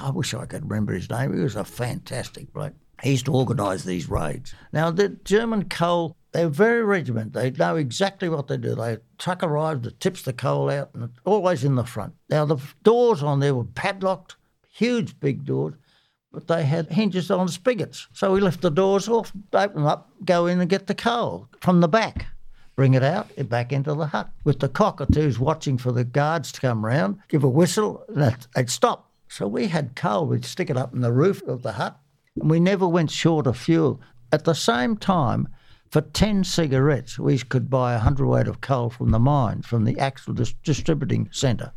[0.00, 2.72] I wish I could remember his name, he was a fantastic bloke.
[3.02, 4.54] He used to organise these raids.
[4.72, 7.34] Now, the German coal, they're very regimented.
[7.34, 8.74] They know exactly what they do.
[8.74, 12.14] They truck arrives, it tips the coal out, and it's always in the front.
[12.30, 14.36] Now, the doors on there were padlocked,
[14.70, 15.74] huge big doors.
[16.36, 18.08] But they had hinges on spigots.
[18.12, 21.48] So we lift the doors off, open them up, go in and get the coal
[21.62, 22.26] from the back.
[22.74, 24.28] Bring it out, back into the hut.
[24.44, 28.68] With the cockatoos watching for the guards to come round, give a whistle, and they'd
[28.68, 29.10] stop.
[29.28, 31.98] So we had coal, we'd stick it up in the roof of the hut,
[32.38, 33.98] and we never went short of fuel.
[34.30, 35.48] At the same time,
[35.90, 39.98] for 10 cigarettes, we could buy a hundredweight of coal from the mine, from the
[39.98, 41.72] actual dis- distributing centre,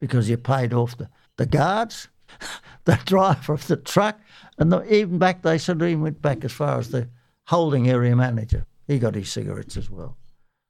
[0.00, 1.08] because you paid off the,
[1.38, 2.08] the guards,
[2.84, 4.20] the driver of the truck,
[4.58, 7.08] and the, even back, they said, even went back as far as the
[7.46, 8.66] holding area manager.
[8.86, 10.16] He got his cigarettes as well.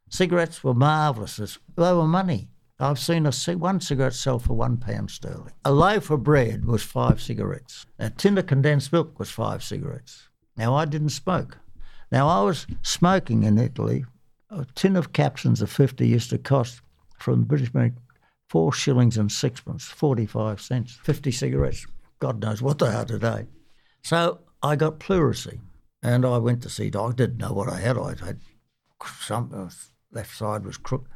[0.08, 1.36] Cigarettes were marvellous.
[1.76, 2.50] They were money.
[2.78, 5.52] I've seen a, one cigarette sell for one pound sterling.
[5.64, 7.86] A loaf of bread was five cigarettes.
[7.98, 10.28] A tin of condensed milk was five cigarettes.
[10.56, 11.58] Now, I didn't smoke.
[12.10, 14.04] Now, I was smoking in Italy.
[14.50, 16.82] A tin of capsules of 50 used to cost,
[17.18, 17.72] from the British
[18.52, 21.00] four shillings and sixpence, 45 cents.
[21.04, 21.86] 50 cigarettes.
[22.18, 23.46] God knows what they are today.
[24.02, 25.58] So I got pleurisy
[26.02, 27.14] and I went to see doctor.
[27.14, 27.96] I didn't know what I had.
[27.96, 28.40] I had
[29.22, 29.70] some uh,
[30.12, 31.08] left side was crook.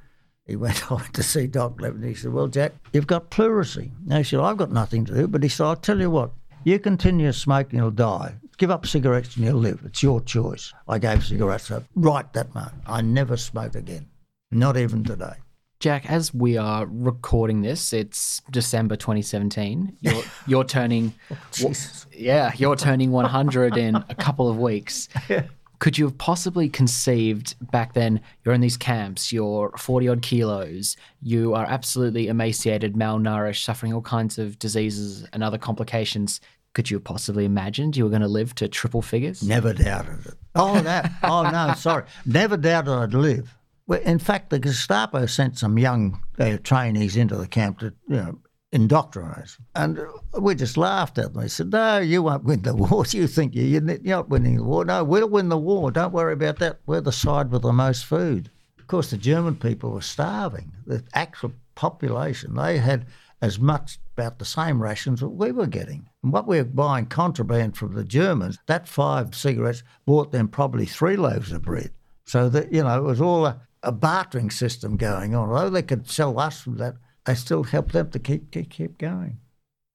[0.46, 2.02] He went on to see Doc Levin.
[2.02, 3.90] He said, Well, Jack, you've got pleurisy.
[4.06, 5.28] Now, he said, I've got nothing to do.
[5.28, 6.30] But he said, I'll tell you what,
[6.64, 8.36] you continue smoking, you'll die.
[8.56, 9.82] Give up cigarettes and you'll live.
[9.84, 10.72] It's your choice.
[10.88, 12.82] I gave cigarettes up right that moment.
[12.86, 14.06] I never smoked again,
[14.50, 15.34] not even today.
[15.78, 19.98] Jack, as we are recording this, it's December 2017.
[20.00, 21.12] You're, you're turning,
[21.62, 21.72] oh,
[22.12, 25.08] yeah, you're turning 100 in a couple of weeks.
[25.78, 28.22] Could you have possibly conceived back then?
[28.42, 34.00] You're in these camps, you're 40 odd kilos, you are absolutely emaciated, malnourished, suffering all
[34.00, 36.40] kinds of diseases and other complications.
[36.72, 39.42] Could you have possibly imagined you were going to live to triple figures?
[39.42, 40.34] Never doubted it.
[40.54, 41.10] Oh, that.
[41.22, 42.04] oh, no, sorry.
[42.24, 43.55] Never doubted I'd live.
[43.88, 48.38] In fact, the Gestapo sent some young uh, trainees into the camp to, you know,
[48.72, 49.56] indoctrinate.
[49.74, 50.00] And
[50.40, 51.42] we just laughed at them.
[51.42, 53.04] We said, No, you won't win the war.
[53.10, 54.84] You think you're not winning the war.
[54.84, 55.90] No, we'll win the war.
[55.90, 56.80] Don't worry about that.
[56.86, 58.50] We're the side with the most food.
[58.78, 60.72] Of course, the German people were starving.
[60.86, 63.06] The actual population, they had
[63.42, 66.08] as much about the same rations that we were getting.
[66.22, 70.86] And what we were buying contraband from the Germans, that five cigarettes bought them probably
[70.86, 71.92] three loaves of bread.
[72.24, 75.48] So that, you know, it was all a, a bartering system going on.
[75.48, 78.98] Although they could sell us from that, they still helped them to keep, keep, keep
[78.98, 79.38] going.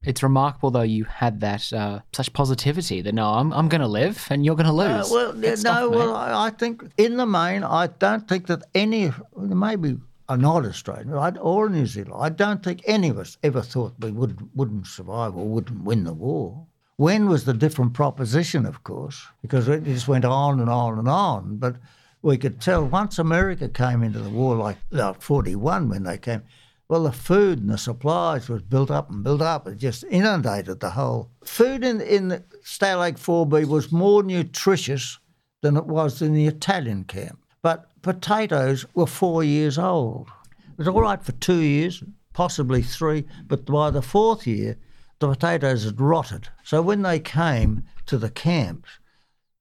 [0.03, 3.87] It's remarkable, though, you had that uh, such positivity that no, I'm, I'm going to
[3.87, 5.11] live and you're going to lose.
[5.11, 9.11] Uh, well, no, well, I, I, think in the main, I don't think that any,
[9.37, 14.09] maybe not Australian or New Zealand, I don't think any of us ever thought we
[14.09, 16.65] would, wouldn't survive or wouldn't win the war.
[16.95, 21.07] When was the different proposition, of course, because it just went on and on and
[21.07, 21.57] on.
[21.57, 21.75] But
[22.21, 26.43] we could tell once America came into the war, like, like 41 when they came,
[26.87, 29.67] well, the food and the supplies was built up and built up.
[29.67, 31.31] It just inundated the whole.
[31.43, 35.17] Food in, in Stalag 4B was more nutritious
[35.61, 37.39] than it was in the Italian camp.
[37.61, 40.27] But potatoes were four years old.
[40.71, 42.03] It was all right for two years,
[42.33, 44.77] possibly three, but by the fourth year,
[45.19, 46.49] the potatoes had rotted.
[46.63, 48.89] So when they came to the camps,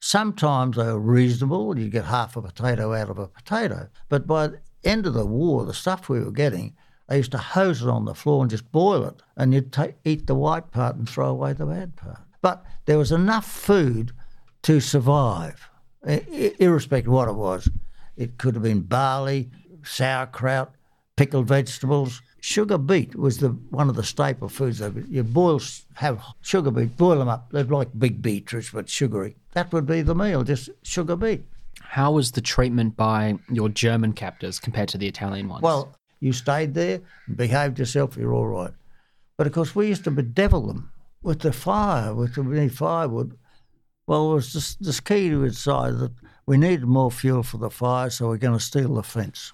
[0.01, 1.79] sometimes they were reasonable.
[1.79, 3.89] You get half a potato out of a potato.
[4.09, 6.75] But by the end of the war, the stuff we were getting
[7.11, 9.97] they used to hose it on the floor and just boil it, and you'd take,
[10.05, 12.21] eat the white part and throw away the bad part.
[12.41, 14.13] But there was enough food
[14.63, 15.69] to survive,
[16.05, 17.69] irrespective of what it was.
[18.17, 19.51] It could have been barley,
[19.83, 20.73] sauerkraut,
[21.17, 22.23] pickled vegetables.
[22.41, 24.81] Sugar beet was the one of the staple foods.
[25.11, 25.61] You boil,
[25.95, 27.51] have sugar beet, boil them up.
[27.51, 29.37] They're like big beetroots, but sugary.
[29.53, 31.45] That would be the meal, just sugar beet.
[31.83, 35.63] How was the treatment by your German captors compared to the Italian ones?
[35.63, 37.01] Well, you stayed there
[37.35, 38.73] behaved yourself, you're all right.
[39.37, 40.91] But of course, we used to bedevil them
[41.23, 43.37] with the fire, with the firewood.
[44.07, 46.13] Well, it was just this key to decide that
[46.47, 49.53] we needed more fuel for the fire, so we're going to steal the fence.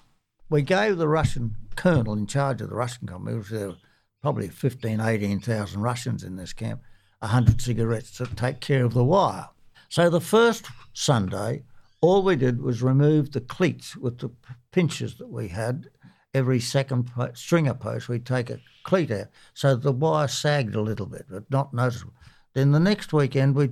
[0.49, 3.75] We gave the Russian colonel in charge of the Russian company, which there were
[4.21, 6.81] probably 15, 18,000 Russians in this camp,
[7.19, 9.49] 100 cigarettes to take care of the wire.
[9.89, 11.63] So the first Sunday,
[12.01, 14.31] all we did was remove the cleats with the
[14.71, 15.89] pinches that we had
[16.33, 21.05] every second stringer post, we'd take a cleat out so the wire sagged a little
[21.07, 22.13] bit, but not noticeable.
[22.53, 23.71] Then the next weekend we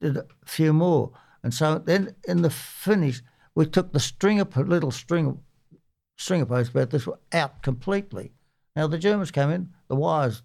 [0.00, 1.12] did a few more,
[1.42, 3.22] and so then in the finish
[3.54, 5.40] we took the stringer little string
[6.16, 8.32] stringer post about this were out completely.
[8.76, 10.42] Now the Germans came in, the wires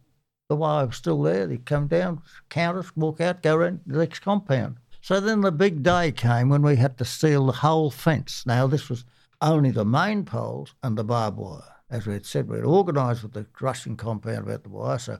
[0.49, 1.45] the wire was still there.
[1.45, 4.77] They come down, count us, walk out, go around the next compound.
[4.99, 8.43] So then the big day came when we had to steal the whole fence.
[8.45, 9.05] Now this was
[9.41, 11.75] only the main poles and the barbed wire.
[11.89, 15.19] As we had said, we had organised with the Russian compound about the wire, so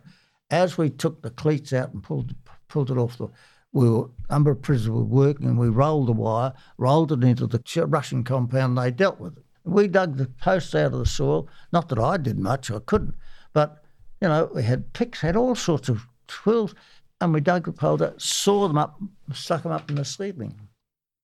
[0.52, 2.34] As we took the cleats out and pulled
[2.68, 3.28] pulled it off the,
[3.72, 7.24] we were a number of prisoners were working, and we rolled the wire, rolled it
[7.24, 8.78] into the Russian compound.
[8.78, 9.46] and They dealt with it.
[9.70, 11.48] We dug the posts out of the soil.
[11.72, 13.16] Not that I did much, I couldn't,
[13.54, 13.84] but
[14.22, 16.74] you know we had picks, had all sorts of tools,
[17.22, 19.00] and we dug the poles out, saw them up,
[19.34, 20.60] stuck them up in the ceiling.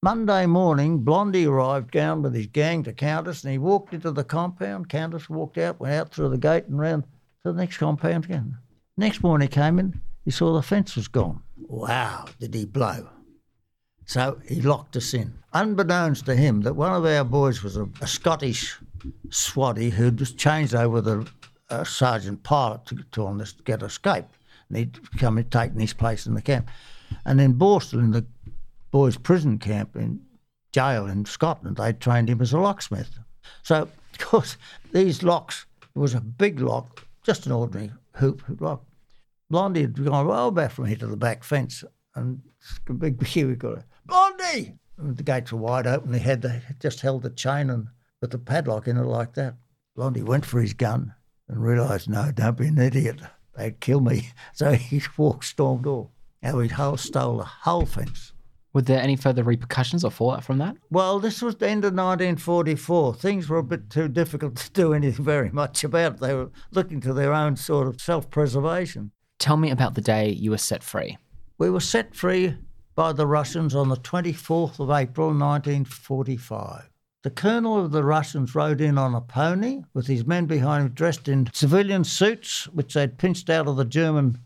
[0.02, 4.12] Monday morning, Blondie arrived down with his gang to count us, and he walked into
[4.12, 4.88] the compound.
[4.88, 7.04] Countess walked out, went out through the gate and round
[7.44, 8.56] to the next compound again.
[8.96, 11.42] Next morning he came in, he saw the fence was gone.
[11.56, 13.08] Wow, did he blow?
[14.06, 15.34] So he locked us in.
[15.52, 18.78] Unbeknownst to him, that one of our boys was a, a Scottish
[19.30, 21.28] swatty who'd just changed over the
[21.70, 24.24] uh, sergeant pilot to, to on this get escape.
[24.68, 26.70] And he'd come and taken his place in the camp.
[27.24, 28.24] And in Borstal, in the
[28.90, 30.20] boys' prison camp in
[30.72, 33.18] jail in Scotland, they trained him as a locksmith.
[33.62, 34.56] So, of course,
[34.92, 38.84] these locks, it was a big lock, just an ordinary hoop lock.
[39.50, 41.84] Blondie had gone well back from here to the back fence,
[42.14, 42.40] and
[42.88, 43.84] a big here we got it.
[44.06, 44.74] Blondie!
[44.98, 46.14] And the gates were wide open.
[46.14, 47.88] He had the, just held the chain and
[48.20, 49.56] with the padlock in it like that.
[49.94, 51.14] Blondie went for his gun
[51.48, 53.20] and realised, no, don't be an idiot.
[53.56, 54.30] They'd kill me.
[54.52, 56.10] So he walked, stormed off.
[56.42, 58.32] And we whole stole the whole fence.
[58.72, 60.76] Were there any further repercussions or fallout from that?
[60.90, 63.14] Well, this was the end of 1944.
[63.14, 66.20] Things were a bit too difficult to do anything very much about.
[66.20, 69.12] They were looking to their own sort of self preservation.
[69.38, 71.16] Tell me about the day you were set free.
[71.58, 72.56] We were set free
[72.96, 76.88] by the Russians on the 24th of April 1945.
[77.24, 80.92] The colonel of the Russians rode in on a pony with his men behind him
[80.92, 84.38] dressed in civilian suits, which they'd pinched out of the German,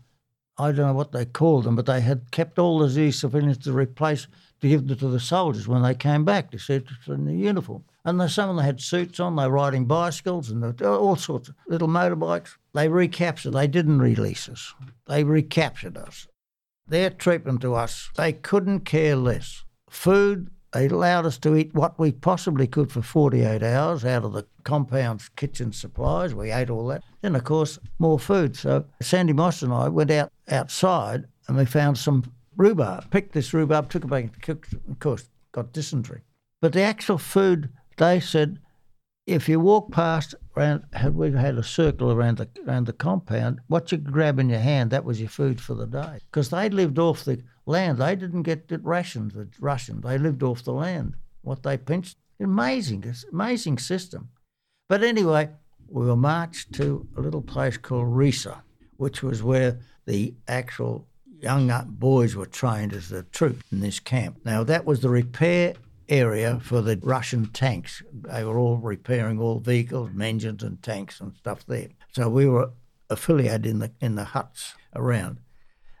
[0.57, 3.57] I don't know what they called them, but they had kept all of these civilians
[3.59, 4.27] to replace,
[4.59, 7.33] to give them to the soldiers when they came back, to see it in the
[7.33, 7.85] uniform.
[8.03, 11.47] And they, some of them had suits on, they were riding bicycles and all sorts
[11.47, 12.57] of little motorbikes.
[12.73, 14.73] They recaptured, they didn't release us,
[15.07, 16.27] they recaptured us.
[16.91, 19.63] Their treatment to us, they couldn't care less.
[19.89, 24.33] Food, they allowed us to eat what we possibly could for 48 hours out of
[24.33, 26.35] the compound's kitchen supplies.
[26.35, 27.01] We ate all that.
[27.21, 28.57] Then, of course, more food.
[28.57, 32.25] So Sandy Moss and I went out outside and we found some
[32.57, 33.09] rhubarb.
[33.09, 36.23] Picked this rhubarb, took it back and cooked, of course, got dysentery.
[36.59, 37.69] But the actual food,
[37.99, 38.59] they said,
[39.31, 43.59] if you walk past around, had we had a circle around the around the compound,
[43.67, 46.19] what you grab in your hand, that was your food for the day.
[46.29, 47.97] Because they lived off the land.
[47.97, 50.01] They didn't get the rations, the Russian.
[50.01, 51.15] They lived off the land.
[51.41, 54.29] What they pinched, amazing, it's amazing system.
[54.89, 55.49] But anyway,
[55.87, 58.61] we were marched to a little place called Riesa,
[58.97, 61.07] which was where the actual
[61.39, 64.39] young boys were trained as the troops in this camp.
[64.43, 65.75] Now that was the repair
[66.11, 68.03] area for the Russian tanks.
[68.13, 71.87] They were all repairing all vehicles, engines, and tanks and stuff there.
[72.11, 72.71] So we were
[73.09, 75.39] affiliated in the in the huts around,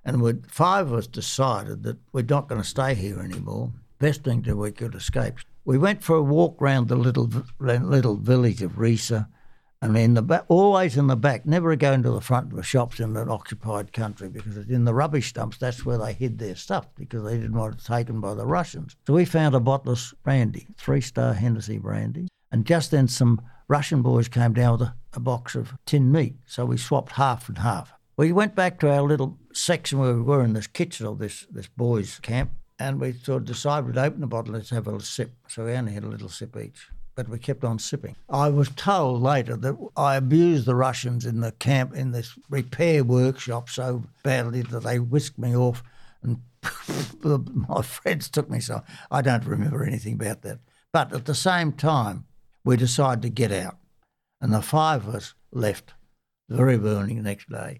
[0.05, 3.71] and we five of us decided that we're not going to stay here anymore.
[3.99, 5.35] Best thing that we could escape.
[5.63, 9.27] We went for a walk round the little little village of Riesa
[9.81, 12.61] and in the back, always in the back, never go into the front of the
[12.61, 16.55] shops in an occupied country because in the rubbish dumps, that's where they hid their
[16.55, 18.95] stuff because they didn't want it taken by the Russians.
[19.07, 22.27] So we found a bottle of brandy, three star Hennessy brandy.
[22.51, 26.35] And just then some Russian boys came down with a, a box of tin meat.
[26.45, 27.91] So we swapped half and half.
[28.17, 31.47] We went back to our little section where we were in this kitchen of this,
[31.49, 34.91] this boys' camp and we sort of decided we'd open the bottle, let's have a
[34.91, 35.33] little sip.
[35.47, 38.15] So we only had a little sip each but we kept on sipping.
[38.29, 43.03] I was told later that I abused the Russians in the camp in this repair
[43.03, 45.83] workshop so badly that they whisked me off
[46.23, 46.41] and
[47.23, 50.59] my friends took me so I don't remember anything about that.
[50.93, 52.25] But at the same time,
[52.63, 53.77] we decided to get out,
[54.39, 55.93] and the five of us left
[56.49, 57.79] very the next day.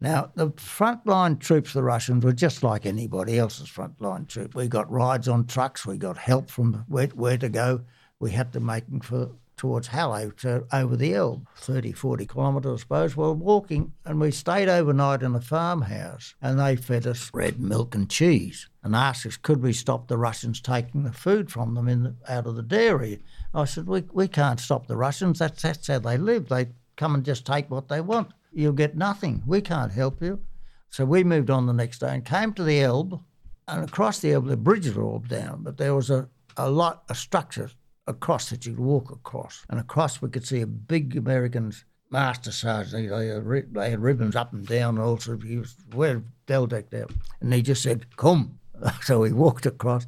[0.00, 4.54] Now, the frontline troops, the Russians, were just like anybody else's frontline troop.
[4.54, 7.80] We got rides on trucks, we got help from where, where to go
[8.24, 12.80] we had to make for towards Halle to, over the Elbe, 30, 40 kilometres, I
[12.80, 13.16] suppose.
[13.18, 17.60] We were walking and we stayed overnight in a farmhouse and they fed us bread,
[17.60, 21.74] milk and cheese and asked us, could we stop the Russians taking the food from
[21.74, 23.20] them in the, out of the dairy?
[23.52, 25.38] I said, we, we can't stop the Russians.
[25.38, 26.48] That's, that's how they live.
[26.48, 28.30] They come and just take what they want.
[28.54, 29.42] You'll get nothing.
[29.46, 30.40] We can't help you.
[30.88, 33.20] So we moved on the next day and came to the Elbe
[33.68, 37.02] and across the Elbe, the bridges were all down, but there was a, a lot,
[37.10, 37.70] a structure
[38.06, 39.64] across that you'd walk across.
[39.68, 41.72] And across we could see a big American
[42.10, 43.10] master sergeant.
[43.10, 45.38] They, had, they had ribbons up and down and also.
[45.38, 47.10] He was well well decked out.
[47.40, 48.58] And he just said, come.
[49.02, 50.04] So we walked across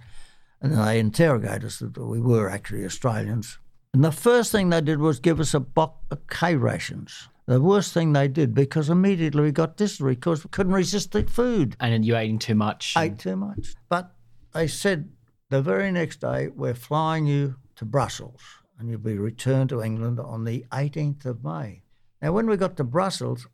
[0.61, 3.59] and they interrogated us that we were actually Australians.
[3.95, 7.29] And the first thing they did was give us a box of K rations.
[7.47, 11.23] The worst thing they did because immediately we got dysentery because we couldn't resist the
[11.23, 11.77] food.
[11.81, 12.95] And you eating too much.
[12.99, 13.75] Ate too much.
[13.89, 14.13] But
[14.53, 15.11] they said
[15.49, 18.41] the very next day, we're flying you to Brussels
[18.79, 21.83] and you'll be returned to England on the 18th of May.
[22.21, 23.47] Now, when we got to Brussels,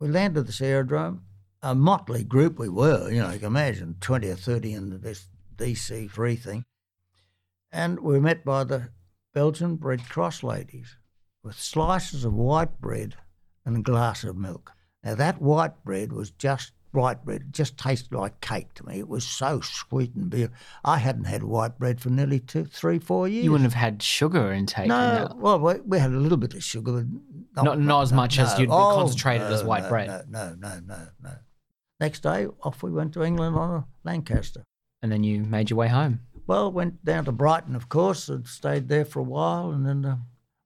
[0.00, 1.24] we landed at this aerodrome.
[1.62, 5.28] A motley group we were, you know, you can imagine 20 or 30 in this
[5.56, 6.64] DC 3 thing.
[7.72, 8.90] And we were met by the
[9.32, 10.96] Belgian Red Cross ladies
[11.42, 13.16] with slices of white bread
[13.64, 14.72] and a glass of milk.
[15.02, 17.42] Now, that white bread was just white bread.
[17.42, 18.98] It just tasted like cake to me.
[18.98, 20.56] It was so sweet and beautiful.
[20.84, 23.44] I hadn't had white bread for nearly two, three, four years.
[23.44, 24.88] You wouldn't have had sugar intake.
[24.88, 27.06] No, in well, we, we, had a little bit of sugar, but
[27.56, 28.44] not, not, not as no, much no.
[28.44, 30.08] as you'd oh, be concentrated no, as white bread.
[30.08, 31.30] No, no, no, no, no.
[32.00, 34.62] Next day, off we went to England on a Lancaster.
[35.02, 36.20] And then you made your way home.
[36.46, 40.04] Well, went down to Brighton, of course, and stayed there for a while, and then.
[40.04, 40.16] Uh,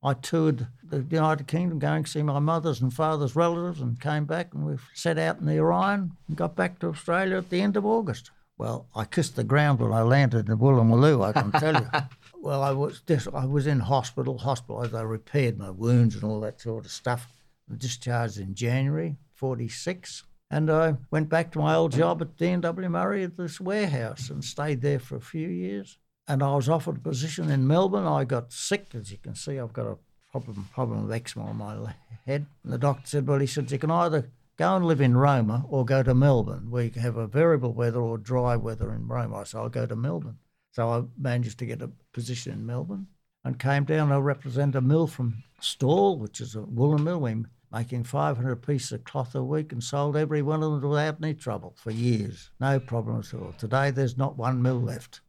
[0.03, 4.27] I toured the United Kingdom going to see my mother's and father's relatives and came
[4.27, 7.61] back and we set out in the Orion and got back to Australia at the
[7.61, 8.31] end of August.
[8.57, 11.89] Well, I kissed the ground when I landed in Woolloomooloo, I can tell you.
[12.41, 14.83] well, I was just, I was in hospital, hospital.
[14.83, 17.29] They repaired my wounds and all that sort of stuff.
[17.71, 20.25] I discharged in January 46.
[20.51, 24.43] And I went back to my old job at D&W Murray at this warehouse and
[24.43, 28.07] stayed there for a few years and I was offered a position in Melbourne.
[28.07, 29.59] I got sick, as you can see.
[29.59, 29.99] I've got a
[30.31, 31.95] problem problem of eczema on my
[32.27, 32.47] head.
[32.63, 35.65] And the doctor said, "Well, he said you can either go and live in Roma
[35.69, 39.47] or go to Melbourne, where you have a variable weather or dry weather in Roma."
[39.47, 40.39] So I'll go to Melbourne.
[40.73, 43.09] So I managed to get a position in Melbourne
[43.43, 47.21] and came down to represent a mill from Stawell, which is a woolen mill.
[47.21, 51.17] We making 500 pieces of cloth a week and sold every one of them without
[51.23, 52.51] any trouble for years.
[52.61, 53.55] No problem at all.
[53.59, 55.21] Today there's not one mill left.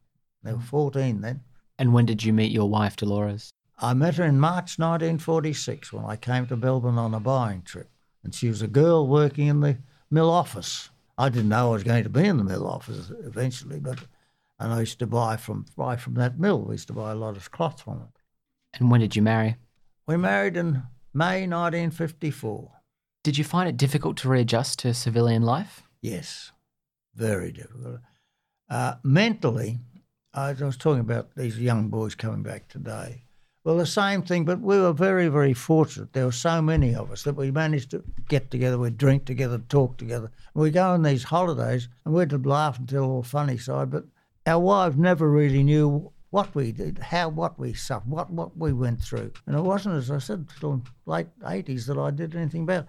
[0.42, 1.40] They were 14 then.
[1.78, 3.50] And when did you meet your wife, Dolores?
[3.78, 7.90] I met her in March 1946 when I came to Melbourne on a buying trip.
[8.22, 9.78] And she was a girl working in the
[10.10, 10.90] mill office.
[11.16, 13.98] I didn't know I was going to be in the mill office eventually, but
[14.58, 16.60] and I used to buy from buy from that mill.
[16.60, 18.20] We used to buy a lot of cloth from it.
[18.78, 19.56] And when did you marry?
[20.06, 20.82] We married in
[21.14, 22.70] May 1954.
[23.24, 25.82] Did you find it difficult to readjust to civilian life?
[26.02, 26.52] Yes,
[27.14, 28.00] very difficult.
[28.68, 29.78] Uh, mentally,
[30.32, 33.22] I was talking about these young boys coming back today.
[33.64, 36.12] Well, the same thing, but we were very, very fortunate.
[36.12, 39.58] There were so many of us that we managed to get together, we'd drink together,
[39.58, 40.30] talk together.
[40.54, 44.04] We go on these holidays and we'd laugh and tell all funny side, but
[44.46, 48.72] our wives never really knew what we did, how, what we suffered, what, what we
[48.72, 49.32] went through.
[49.46, 52.88] And it wasn't, as I said, till late 80s that I did anything about it.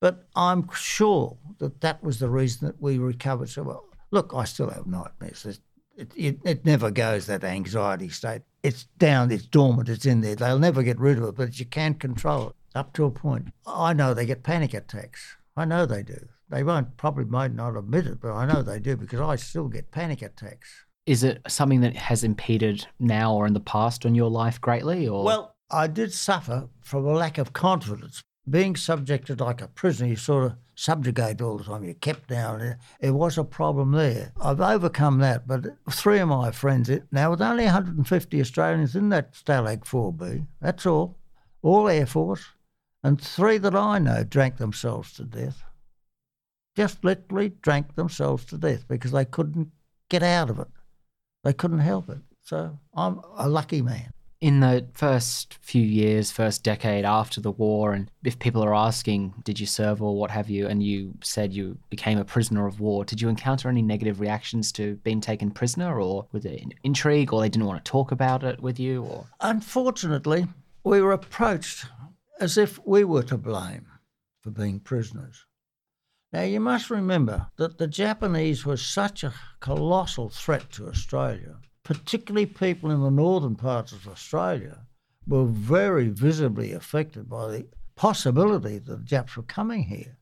[0.00, 3.84] But I'm sure that that was the reason that we recovered so well.
[4.10, 5.42] Look, I still have nightmares.
[5.44, 5.60] There's
[6.00, 8.42] it, it, it, never goes that anxiety state.
[8.62, 10.34] It's down, it's dormant, it's in there.
[10.34, 13.48] They'll never get rid of it, but you can't control it up to a point.
[13.66, 15.36] I know they get panic attacks.
[15.56, 16.28] I know they do.
[16.48, 19.68] They won't probably might not admit it, but I know they do because I still
[19.68, 20.86] get panic attacks.
[21.06, 25.06] Is it something that has impeded now or in the past on your life greatly?
[25.06, 28.22] Or well, I did suffer from a lack of confidence.
[28.48, 31.84] Being subjected like a prisoner, you sort of subjugated all the time.
[31.84, 32.76] You're kept down.
[33.00, 34.32] It was a problem there.
[34.40, 39.34] I've overcome that, but three of my friends, now with only 150 Australians in that
[39.34, 41.18] Stalag 4B, that's all,
[41.60, 42.46] all Air Force,
[43.02, 45.62] and three that I know drank themselves to death.
[46.74, 49.70] Just literally drank themselves to death because they couldn't
[50.08, 50.68] get out of it.
[51.44, 52.20] They couldn't help it.
[52.42, 57.92] So I'm a lucky man in the first few years, first decade after the war,
[57.92, 61.52] and if people are asking, did you serve or what have you, and you said
[61.52, 65.50] you became a prisoner of war, did you encounter any negative reactions to being taken
[65.50, 69.02] prisoner, or was it intrigue, or they didn't want to talk about it with you,
[69.04, 69.26] or?
[69.40, 70.46] Unfortunately,
[70.84, 71.84] we were approached
[72.40, 73.86] as if we were to blame
[74.40, 75.44] for being prisoners.
[76.32, 82.46] Now, you must remember that the Japanese were such a colossal threat to Australia particularly
[82.46, 84.86] people in the northern parts of Australia,
[85.26, 87.66] were very visibly affected by the
[87.96, 90.18] possibility that the Japs were coming here.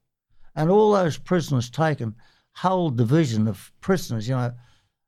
[0.55, 2.15] And all those prisoners taken,
[2.57, 4.53] whole division of prisoners, you know,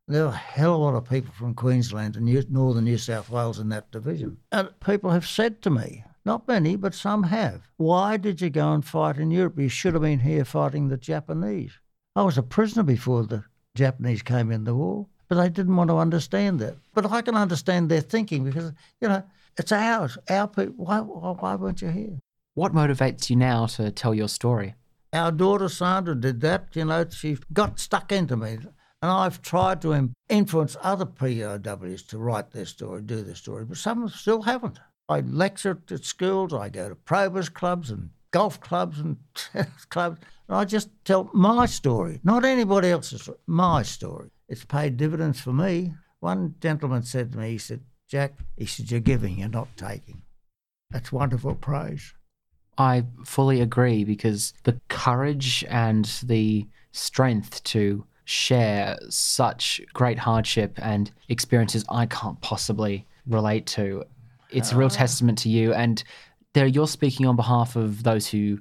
[0.06, 2.98] there were a hell of a lot of people from Queensland and New, northern New
[2.98, 4.36] South Wales in that division.
[4.50, 8.72] And people have said to me, not many, but some have, why did you go
[8.72, 9.58] and fight in Europe?
[9.58, 11.72] You should have been here fighting the Japanese.
[12.14, 13.44] I was a prisoner before the
[13.74, 16.76] Japanese came in the war but they didn't want to understand that.
[16.92, 19.22] But I can understand their thinking because, you know,
[19.56, 20.84] it's ours, our people.
[20.84, 22.18] Why, why weren't you here?
[22.54, 24.74] What motivates you now to tell your story?
[25.12, 26.74] Our daughter Sandra did that.
[26.74, 28.58] You know, she got stuck into me.
[29.02, 33.78] And I've tried to influence other POWs to write their story, do their story, but
[33.78, 34.80] some still haven't.
[35.08, 40.20] I lecture at schools, I go to Probus clubs and golf clubs and tennis clubs.
[40.48, 44.30] And I just tell my story, not anybody else's, story, my story.
[44.50, 45.94] It's paid dividends for me.
[46.18, 50.22] One gentleman said to me, he said, Jack, he said, you're giving, you're not taking.
[50.90, 52.12] That's wonderful praise.
[52.76, 61.12] I fully agree because the courage and the strength to share such great hardship and
[61.28, 64.04] experiences I can't possibly relate to.
[64.50, 64.90] It's a real ah.
[64.90, 65.72] testament to you.
[65.72, 66.02] And
[66.54, 68.58] there you're speaking on behalf of those who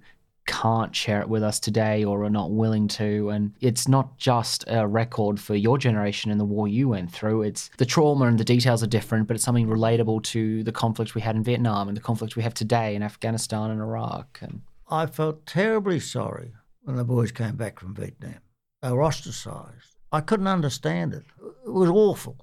[0.50, 3.30] can't share it with us today or are not willing to.
[3.30, 7.44] And it's not just a record for your generation and the war you went through.
[7.44, 11.14] It's the trauma and the details are different, but it's something relatable to the conflict
[11.14, 14.40] we had in Vietnam and the conflict we have today in Afghanistan and Iraq.
[14.42, 18.40] And I felt terribly sorry when the boys came back from Vietnam.
[18.82, 19.96] They were ostracised.
[20.12, 21.26] I couldn't understand it.
[21.66, 22.38] It was awful.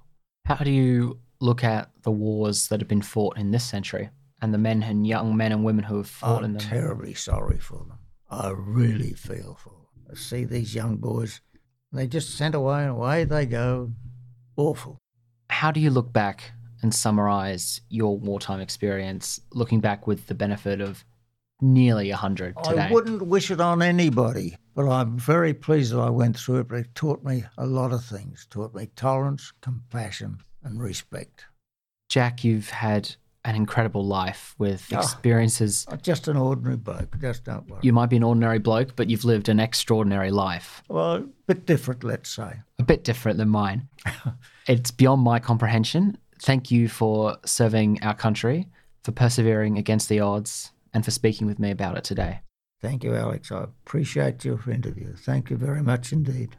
[0.44, 4.54] how do you look at the wars that have been fought in this century and
[4.54, 6.62] the men and young men and women who have fought in them?
[6.62, 7.95] I'm terribly sorry for them.
[8.30, 9.72] I really feel for.
[10.10, 11.40] I see these young boys,
[11.92, 13.92] they just sent away and away they go.
[14.56, 14.98] Awful.
[15.50, 16.52] How do you look back
[16.82, 21.04] and summarize your wartime experience, looking back with the benefit of
[21.60, 22.82] nearly 100 today?
[22.82, 26.68] I wouldn't wish it on anybody, but I'm very pleased that I went through it.
[26.68, 28.46] But it taught me a lot of things.
[28.50, 31.46] taught me tolerance, compassion, and respect.
[32.08, 33.16] Jack, you've had
[33.46, 34.98] an incredible life with Ah.
[34.98, 35.86] experiences.
[35.88, 37.16] I'm just an ordinary bloke.
[37.20, 37.80] Just don't worry.
[37.82, 40.82] You might be an ordinary bloke, but you've lived an extraordinary life.
[40.88, 42.60] well, a bit different, let's say.
[42.78, 43.88] a bit different than mine.
[44.66, 46.18] it's beyond my comprehension.
[46.42, 48.66] Thank you for serving our country,
[49.04, 52.40] for persevering against the odds, and for speaking with me about it today.
[52.82, 53.50] Thank you, Alex.
[53.52, 55.14] I appreciate your interview.
[55.16, 56.56] Thank you very much indeed.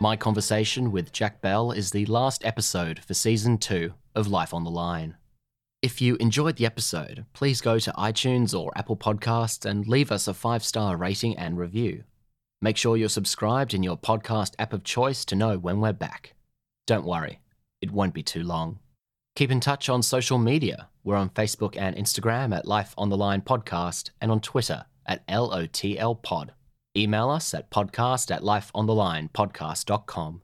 [0.00, 4.64] My conversation with Jack Bell is the last episode for season two of Life on
[4.64, 5.16] the Line.
[5.82, 10.26] If you enjoyed the episode, please go to iTunes or Apple Podcasts and leave us
[10.26, 12.02] a five star rating and review.
[12.60, 16.34] Make sure you're subscribed in your podcast app of choice to know when we're back.
[16.86, 17.40] Don't worry,
[17.80, 18.80] it won't be too long.
[19.36, 20.88] Keep in touch on social media.
[21.04, 25.26] We're on Facebook and Instagram at Life on the Line Podcast and on Twitter at
[25.28, 26.52] LOTL Pod.
[26.96, 30.42] Email us at podcast at lifeonthelinepodcast.com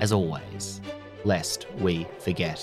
[0.02, 0.82] as always,
[1.24, 2.60] lest we forget.